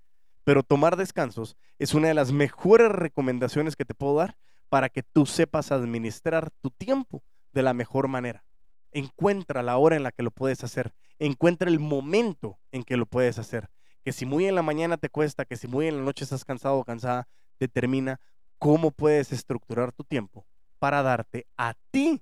Pero 0.45 0.63
tomar 0.63 0.95
descansos 0.95 1.57
es 1.79 1.93
una 1.93 2.07
de 2.07 2.13
las 2.13 2.31
mejores 2.31 2.93
recomendaciones 2.93 3.75
que 3.75 3.83
te 3.83 3.93
puedo 3.93 4.15
dar 4.15 4.37
para 4.69 4.87
que 4.87 5.03
tú 5.03 5.25
sepas 5.25 5.73
administrar 5.73 6.49
tu 6.61 6.69
tiempo 6.69 7.23
de 7.51 7.61
la 7.61 7.73
mejor 7.73 8.07
manera. 8.07 8.45
Encuentra 8.93 9.63
la 9.63 9.75
hora 9.75 9.97
en 9.97 10.03
la 10.03 10.13
que 10.13 10.23
lo 10.23 10.31
puedes 10.31 10.63
hacer. 10.63 10.93
Encuentra 11.19 11.69
el 11.69 11.81
momento 11.81 12.57
en 12.71 12.83
que 12.83 12.95
lo 12.95 13.05
puedes 13.05 13.37
hacer. 13.37 13.69
Que 14.05 14.13
si 14.13 14.25
muy 14.25 14.45
en 14.45 14.55
la 14.55 14.61
mañana 14.61 14.95
te 14.95 15.09
cuesta, 15.09 15.43
que 15.43 15.57
si 15.57 15.67
muy 15.67 15.87
en 15.87 15.97
la 15.97 16.03
noche 16.03 16.23
estás 16.23 16.45
cansado 16.45 16.77
o 16.77 16.85
cansada, 16.85 17.27
determina 17.59 18.21
cómo 18.59 18.91
puedes 18.91 19.31
estructurar 19.31 19.91
tu 19.91 20.03
tiempo 20.03 20.45
para 20.79 21.01
darte 21.03 21.45
a 21.57 21.73
ti 21.91 22.21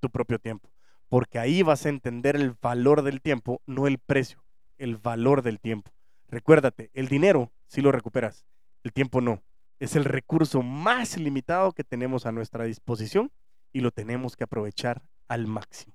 tu 0.00 0.10
propio 0.10 0.38
tiempo. 0.38 0.68
porque 1.08 1.38
ahí 1.38 1.62
vas 1.62 1.86
a 1.86 1.90
entender 1.90 2.34
el 2.34 2.56
valor 2.60 3.02
del 3.02 3.20
tiempo, 3.20 3.60
no 3.66 3.86
el 3.86 3.98
precio, 3.98 4.42
el 4.78 4.96
valor 4.96 5.42
del 5.42 5.60
tiempo. 5.60 5.92
Recuérdate, 6.28 6.90
el 6.92 7.06
dinero 7.06 7.52
sí 7.68 7.82
lo 7.82 7.92
recuperas, 7.92 8.44
el 8.82 8.92
tiempo 8.92 9.20
no. 9.20 9.40
Es 9.78 9.94
el 9.94 10.04
recurso 10.04 10.62
más 10.62 11.16
limitado 11.16 11.70
que 11.70 11.84
tenemos 11.84 12.26
a 12.26 12.32
nuestra 12.32 12.64
disposición 12.64 13.30
y 13.72 13.80
lo 13.80 13.92
tenemos 13.92 14.34
que 14.34 14.42
aprovechar 14.42 15.02
al 15.28 15.46
máximo. 15.46 15.94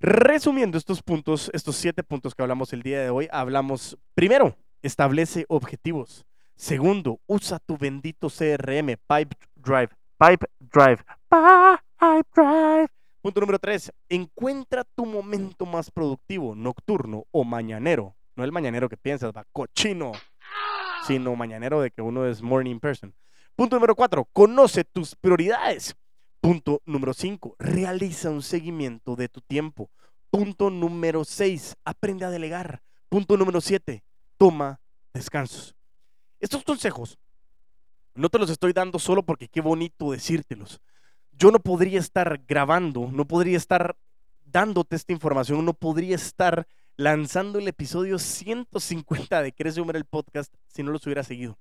Resumiendo 0.00 0.76
estos 0.76 1.02
puntos, 1.02 1.50
estos 1.52 1.76
siete 1.76 2.02
puntos 2.02 2.34
que 2.34 2.42
hablamos 2.42 2.72
el 2.72 2.82
día 2.82 3.00
de 3.00 3.10
hoy, 3.10 3.28
hablamos 3.30 3.96
primero, 4.14 4.56
establece 4.82 5.44
objetivos. 5.48 6.26
Segundo, 6.58 7.20
usa 7.28 7.60
tu 7.60 7.78
bendito 7.78 8.28
CRM, 8.28 8.96
Pipe 9.06 9.36
Drive. 9.54 9.90
Pipe 10.18 10.44
Drive. 10.58 11.04
Pipe 11.28 12.28
Drive. 12.34 12.88
Punto 13.22 13.40
número 13.40 13.60
tres, 13.60 13.92
encuentra 14.08 14.82
tu 14.82 15.06
momento 15.06 15.66
más 15.66 15.88
productivo, 15.92 16.56
nocturno 16.56 17.26
o 17.30 17.44
mañanero. 17.44 18.16
No 18.34 18.42
el 18.42 18.50
mañanero 18.50 18.88
que 18.88 18.96
piensas, 18.96 19.30
va 19.30 19.44
cochino, 19.52 20.10
sino 21.06 21.36
mañanero 21.36 21.80
de 21.80 21.92
que 21.92 22.02
uno 22.02 22.26
es 22.26 22.42
morning 22.42 22.80
person. 22.80 23.14
Punto 23.54 23.76
número 23.76 23.94
cuatro, 23.94 24.24
conoce 24.32 24.82
tus 24.82 25.14
prioridades. 25.14 25.94
Punto 26.40 26.82
número 26.86 27.14
5, 27.14 27.54
realiza 27.60 28.30
un 28.30 28.42
seguimiento 28.42 29.14
de 29.14 29.28
tu 29.28 29.40
tiempo. 29.40 29.90
Punto 30.30 30.70
número 30.70 31.24
6, 31.24 31.76
aprende 31.84 32.24
a 32.24 32.30
delegar. 32.30 32.82
Punto 33.08 33.36
número 33.36 33.60
7, 33.60 34.02
toma 34.36 34.80
descansos. 35.14 35.77
Estos 36.40 36.62
consejos 36.62 37.18
no 38.14 38.28
te 38.28 38.38
los 38.38 38.50
estoy 38.50 38.72
dando 38.72 38.98
solo 38.98 39.22
porque 39.22 39.48
qué 39.48 39.60
bonito 39.60 40.12
decírtelos. 40.12 40.80
Yo 41.32 41.50
no 41.50 41.60
podría 41.60 42.00
estar 42.00 42.42
grabando, 42.46 43.10
no 43.12 43.26
podría 43.26 43.56
estar 43.56 43.96
dándote 44.44 44.96
esta 44.96 45.12
información, 45.12 45.64
no 45.64 45.74
podría 45.74 46.16
estar 46.16 46.66
lanzando 46.96 47.58
el 47.58 47.68
episodio 47.68 48.18
150 48.18 49.42
de 49.42 49.52
Crece 49.52 49.80
Humor 49.80 49.96
el 49.96 50.04
podcast 50.04 50.52
si 50.66 50.82
no 50.82 50.90
los 50.90 51.06
hubiera 51.06 51.22
seguido. 51.22 51.58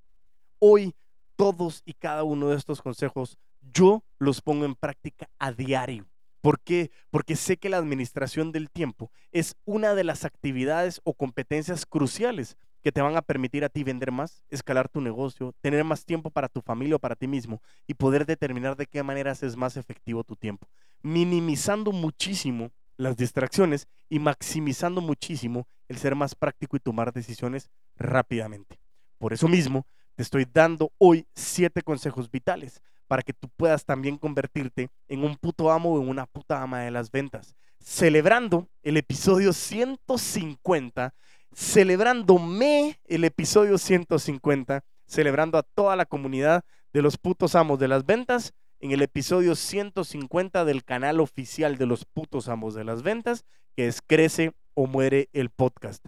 Hoy 0.59 0.95
todos 1.35 1.83
y 1.85 1.93
cada 1.93 2.23
uno 2.23 2.49
de 2.49 2.57
estos 2.57 2.81
consejos 2.81 3.37
yo 3.71 4.03
los 4.17 4.41
pongo 4.41 4.65
en 4.65 4.75
práctica 4.75 5.29
a 5.37 5.51
diario. 5.51 6.07
¿Por 6.41 6.59
qué? 6.59 6.91
Porque 7.09 7.35
sé 7.35 7.57
que 7.57 7.69
la 7.69 7.77
administración 7.77 8.51
del 8.51 8.69
tiempo 8.69 9.11
es 9.31 9.55
una 9.65 9.95
de 9.95 10.03
las 10.03 10.25
actividades 10.25 11.01
o 11.03 11.13
competencias 11.13 11.85
cruciales 11.85 12.57
que 12.81 12.91
te 12.91 13.01
van 13.01 13.15
a 13.17 13.21
permitir 13.21 13.63
a 13.63 13.69
ti 13.69 13.83
vender 13.83 14.11
más, 14.11 14.43
escalar 14.49 14.87
tu 14.89 15.01
negocio, 15.01 15.53
tener 15.61 15.83
más 15.83 16.05
tiempo 16.05 16.29
para 16.29 16.47
tu 16.47 16.61
familia 16.61 16.95
o 16.95 16.99
para 16.99 17.15
ti 17.15 17.27
mismo 17.27 17.61
y 17.87 17.93
poder 17.93 18.25
determinar 18.25 18.75
de 18.75 18.85
qué 18.85 19.03
manera 19.03 19.31
haces 19.31 19.55
más 19.55 19.77
efectivo 19.77 20.23
tu 20.23 20.35
tiempo, 20.35 20.67
minimizando 21.01 21.91
muchísimo 21.91 22.71
las 22.97 23.15
distracciones 23.17 23.87
y 24.09 24.19
maximizando 24.19 25.01
muchísimo 25.01 25.67
el 25.87 25.97
ser 25.97 26.15
más 26.15 26.35
práctico 26.35 26.75
y 26.75 26.79
tomar 26.79 27.13
decisiones 27.13 27.69
rápidamente. 27.95 28.79
Por 29.17 29.33
eso 29.33 29.47
mismo, 29.47 29.85
te 30.15 30.23
estoy 30.23 30.47
dando 30.51 30.91
hoy 30.97 31.27
siete 31.35 31.81
consejos 31.81 32.29
vitales 32.29 32.81
para 33.07 33.21
que 33.21 33.33
tú 33.33 33.49
puedas 33.55 33.85
también 33.85 34.17
convertirte 34.17 34.89
en 35.07 35.23
un 35.23 35.37
puto 35.37 35.71
amo 35.71 35.93
o 35.93 36.01
en 36.01 36.09
una 36.09 36.25
puta 36.25 36.61
ama 36.61 36.81
de 36.81 36.91
las 36.91 37.11
ventas. 37.11 37.55
Celebrando 37.79 38.67
el 38.83 38.97
episodio 38.97 39.53
150, 39.53 41.13
celebrándome 41.57 42.99
el 43.05 43.23
episodio 43.23 43.79
150, 43.79 44.83
celebrando 45.07 45.57
a 45.57 45.63
toda 45.63 45.95
la 45.95 46.05
comunidad 46.05 46.63
de 46.93 47.01
los 47.01 47.17
putos 47.17 47.55
amos 47.55 47.79
de 47.79 47.87
las 47.87 48.05
ventas 48.05 48.53
en 48.79 48.91
el 48.91 49.01
episodio 49.01 49.55
150 49.55 50.65
del 50.65 50.83
canal 50.83 51.19
oficial 51.19 51.79
de 51.79 51.87
los 51.87 52.05
putos 52.05 52.47
amos 52.47 52.75
de 52.75 52.83
las 52.83 53.01
ventas, 53.01 53.43
que 53.75 53.87
es 53.87 54.03
Crece 54.05 54.51
o 54.75 54.85
Muere 54.85 55.29
el 55.33 55.49
podcast. 55.49 56.05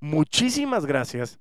Muchísimas 0.00 0.84
gracias 0.84 1.38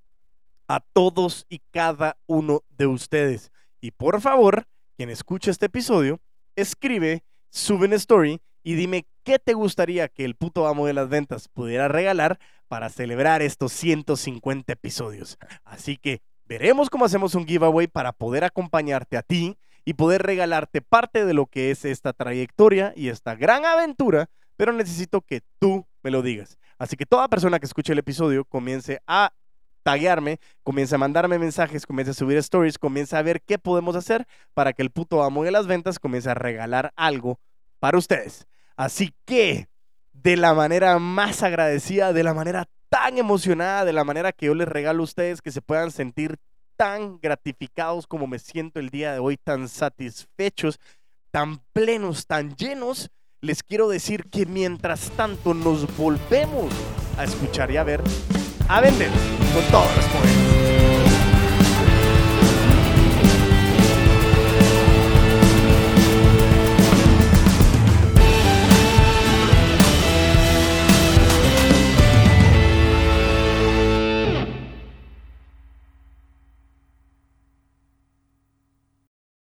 a 0.68 0.80
todos 0.80 1.48
y 1.50 1.64
cada 1.72 2.16
uno 2.28 2.62
de 2.70 2.86
ustedes. 2.86 3.52
Y 3.82 3.90
por 3.90 4.22
favor, 4.22 4.68
quien 4.98 5.10
escuche 5.10 5.50
este 5.50 5.66
episodio, 5.66 6.20
escribe, 6.56 7.24
sube 7.50 7.88
una 7.88 7.96
story 7.96 8.40
y 8.62 8.76
dime 8.76 9.08
qué 9.24 9.40
te 9.40 9.56
gustaría 9.56 10.10
que 10.10 10.26
el 10.26 10.36
puto 10.36 10.68
amo 10.68 10.86
de 10.86 10.94
las 10.94 11.10
ventas 11.10 11.48
pudiera 11.48 11.88
regalar 11.88 12.38
para 12.68 12.90
celebrar 12.90 13.42
estos 13.42 13.72
150 13.74 14.74
episodios. 14.74 15.38
Así 15.64 15.98
que 15.98 16.22
veremos 16.46 16.90
cómo 16.90 17.06
hacemos 17.06 17.36
un 17.36 17.48
giveaway 17.48 17.88
para 17.88 18.12
poder 18.14 18.44
acompañarte 18.44 19.18
a 19.18 19.22
ti 19.22 19.58
y 19.86 19.94
poder 19.94 20.24
regalarte 20.24 20.82
parte 20.82 21.26
de 21.26 21.34
lo 21.34 21.46
que 21.46 21.72
es 21.72 21.86
esta 21.86 22.14
trayectoria 22.14 22.94
y 22.96 23.10
esta 23.10 23.36
gran 23.36 23.66
aventura, 23.66 24.30
pero 24.56 24.74
necesito 24.74 25.22
que 25.22 25.42
tú 25.60 25.86
me 26.04 26.12
lo 26.12 26.22
digas. 26.22 26.58
Así 26.78 26.96
que 26.96 27.06
toda 27.06 27.30
persona 27.30 27.60
que 27.60 27.66
escuche 27.66 27.94
el 27.94 28.00
episodio 28.00 28.46
comience 28.46 29.00
a 29.08 29.32
taguearme, 29.84 30.40
comienza 30.64 30.96
a 30.96 31.00
mandarme 31.00 31.40
mensajes, 31.40 31.86
comienza 31.86 32.12
a 32.12 32.14
subir 32.14 32.38
stories, 32.40 32.78
comienza 32.78 33.18
a 33.18 33.22
ver 33.22 33.42
qué 33.42 33.58
podemos 33.58 33.96
hacer 33.96 34.28
para 34.54 34.74
que 34.74 34.82
el 34.82 34.92
puto 34.92 35.24
amo 35.24 35.46
de 35.46 35.52
las 35.52 35.66
ventas 35.66 36.00
comience 36.00 36.30
a 36.30 36.34
regalar 36.34 36.92
algo 36.98 37.40
para 37.80 37.98
ustedes. 37.98 38.46
Así 38.76 39.14
que, 39.24 39.70
de 40.24 40.38
la 40.38 40.54
manera 40.54 41.00
más 41.00 41.44
agradecida, 41.44 42.14
de 42.14 42.24
la 42.24 42.34
manera 42.34 42.68
tan 42.90 43.18
emocionada, 43.18 43.86
de 43.86 43.94
la 43.94 44.04
manera 44.04 44.32
que 44.32 44.48
yo 44.48 44.56
les 44.56 44.68
regalo 44.68 45.02
a 45.02 45.06
ustedes 45.06 45.42
que 45.42 45.52
se 45.52 45.62
puedan 45.62 45.92
sentir 45.92 46.38
tan 46.76 47.20
gratificados 47.20 48.08
como 48.08 48.28
me 48.28 48.40
siento 48.40 48.80
el 48.80 48.90
día 48.90 49.14
de 49.14 49.20
hoy, 49.20 49.38
tan 49.38 49.68
satisfechos, 49.68 50.80
tan 51.32 51.60
plenos, 51.74 52.28
tan 52.28 52.56
llenos, 52.56 53.10
les 53.42 53.64
quiero 53.64 53.90
decir 53.90 54.30
que 54.30 54.46
mientras 54.46 55.12
tanto 55.12 55.54
nos 55.54 55.96
volvemos 55.98 56.74
a 57.18 57.24
escuchar 57.24 57.72
y 57.72 57.78
a 57.78 57.84
ver 57.84 58.02
a 58.68 58.82
vender 58.82 59.12
con 59.54 59.64
todos 59.72 59.96
los 59.96 60.06
poderes. 60.06 60.97